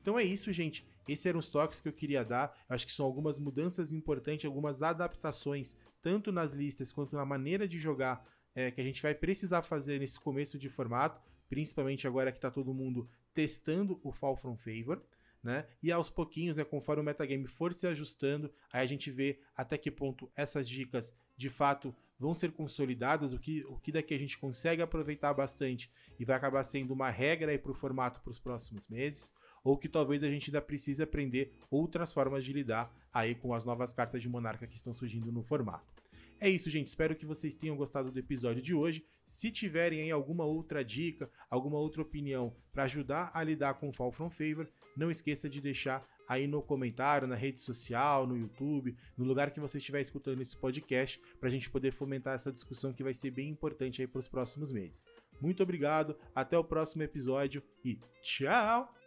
Então 0.00 0.18
é 0.18 0.24
isso, 0.24 0.52
gente. 0.52 0.84
Esses 1.08 1.26
eram 1.26 1.38
os 1.38 1.48
toques 1.48 1.80
que 1.80 1.88
eu 1.88 1.92
queria 1.92 2.24
dar. 2.24 2.56
Eu 2.68 2.74
acho 2.74 2.86
que 2.86 2.92
são 2.92 3.06
algumas 3.06 3.38
mudanças 3.38 3.92
importantes, 3.92 4.46
algumas 4.46 4.82
adaptações, 4.82 5.76
tanto 6.00 6.32
nas 6.32 6.52
listas 6.52 6.92
quanto 6.92 7.14
na 7.14 7.24
maneira 7.24 7.68
de 7.68 7.78
jogar, 7.78 8.24
é, 8.54 8.70
que 8.70 8.80
a 8.80 8.84
gente 8.84 9.00
vai 9.00 9.14
precisar 9.14 9.62
fazer 9.62 9.98
nesse 9.98 10.18
começo 10.20 10.58
de 10.58 10.68
formato 10.68 11.20
principalmente 11.52 12.06
agora 12.06 12.32
que 12.32 12.38
está 12.38 12.50
todo 12.50 12.72
mundo 12.72 13.06
testando 13.34 14.00
o 14.02 14.10
Fall 14.10 14.34
from 14.34 14.56
Favor. 14.56 15.02
Né? 15.42 15.66
E 15.82 15.92
aos 15.92 16.08
pouquinhos, 16.08 16.56
né, 16.56 16.64
conforme 16.64 17.02
o 17.02 17.04
metagame 17.04 17.46
for 17.46 17.74
se 17.74 17.86
ajustando, 17.86 18.50
aí 18.72 18.80
a 18.80 18.86
gente 18.86 19.10
vê 19.10 19.38
até 19.54 19.76
que 19.76 19.90
ponto 19.90 20.32
essas 20.34 20.66
dicas 20.66 21.14
de 21.36 21.50
fato 21.50 21.94
vão 22.18 22.32
ser 22.32 22.52
consolidadas, 22.52 23.34
o 23.34 23.38
que, 23.38 23.62
o 23.66 23.76
que 23.76 23.92
daqui 23.92 24.14
a 24.14 24.18
gente 24.18 24.38
consegue 24.38 24.80
aproveitar 24.80 25.34
bastante 25.34 25.90
e 26.18 26.24
vai 26.24 26.36
acabar 26.36 26.62
sendo 26.62 26.94
uma 26.94 27.10
regra 27.10 27.58
para 27.58 27.72
o 27.72 27.74
formato 27.74 28.22
para 28.22 28.30
os 28.30 28.38
próximos 28.38 28.88
meses, 28.88 29.34
ou 29.62 29.76
que 29.76 29.90
talvez 29.90 30.22
a 30.22 30.30
gente 30.30 30.48
ainda 30.48 30.62
precise 30.62 31.02
aprender 31.02 31.52
outras 31.70 32.14
formas 32.14 32.46
de 32.46 32.52
lidar 32.54 32.90
aí 33.12 33.34
com 33.34 33.52
as 33.52 33.62
novas 33.62 33.92
cartas 33.92 34.22
de 34.22 34.28
Monarca 34.28 34.66
que 34.66 34.76
estão 34.76 34.94
surgindo 34.94 35.30
no 35.30 35.42
formato. 35.42 36.01
É 36.42 36.50
isso, 36.50 36.68
gente. 36.68 36.88
Espero 36.88 37.14
que 37.14 37.24
vocês 37.24 37.54
tenham 37.54 37.76
gostado 37.76 38.10
do 38.10 38.18
episódio 38.18 38.60
de 38.60 38.74
hoje. 38.74 39.06
Se 39.24 39.48
tiverem 39.48 40.02
aí 40.02 40.10
alguma 40.10 40.44
outra 40.44 40.84
dica, 40.84 41.30
alguma 41.48 41.78
outra 41.78 42.02
opinião 42.02 42.52
para 42.72 42.82
ajudar 42.82 43.30
a 43.32 43.44
lidar 43.44 43.74
com 43.74 43.88
o 43.88 43.92
Fall 43.92 44.10
From 44.10 44.28
Favor, 44.28 44.68
não 44.96 45.08
esqueça 45.08 45.48
de 45.48 45.60
deixar 45.60 46.04
aí 46.28 46.48
no 46.48 46.60
comentário, 46.60 47.28
na 47.28 47.36
rede 47.36 47.60
social, 47.60 48.26
no 48.26 48.36
YouTube, 48.36 48.96
no 49.16 49.24
lugar 49.24 49.52
que 49.52 49.60
você 49.60 49.78
estiver 49.78 50.00
escutando 50.00 50.40
esse 50.40 50.56
podcast, 50.56 51.20
para 51.38 51.48
a 51.48 51.52
gente 51.52 51.70
poder 51.70 51.92
fomentar 51.92 52.34
essa 52.34 52.50
discussão 52.50 52.92
que 52.92 53.04
vai 53.04 53.14
ser 53.14 53.30
bem 53.30 53.48
importante 53.48 54.02
aí 54.02 54.08
para 54.08 54.18
os 54.18 54.26
próximos 54.26 54.72
meses. 54.72 55.04
Muito 55.40 55.62
obrigado, 55.62 56.18
até 56.34 56.58
o 56.58 56.64
próximo 56.64 57.04
episódio 57.04 57.62
e 57.84 58.00
tchau! 58.20 59.01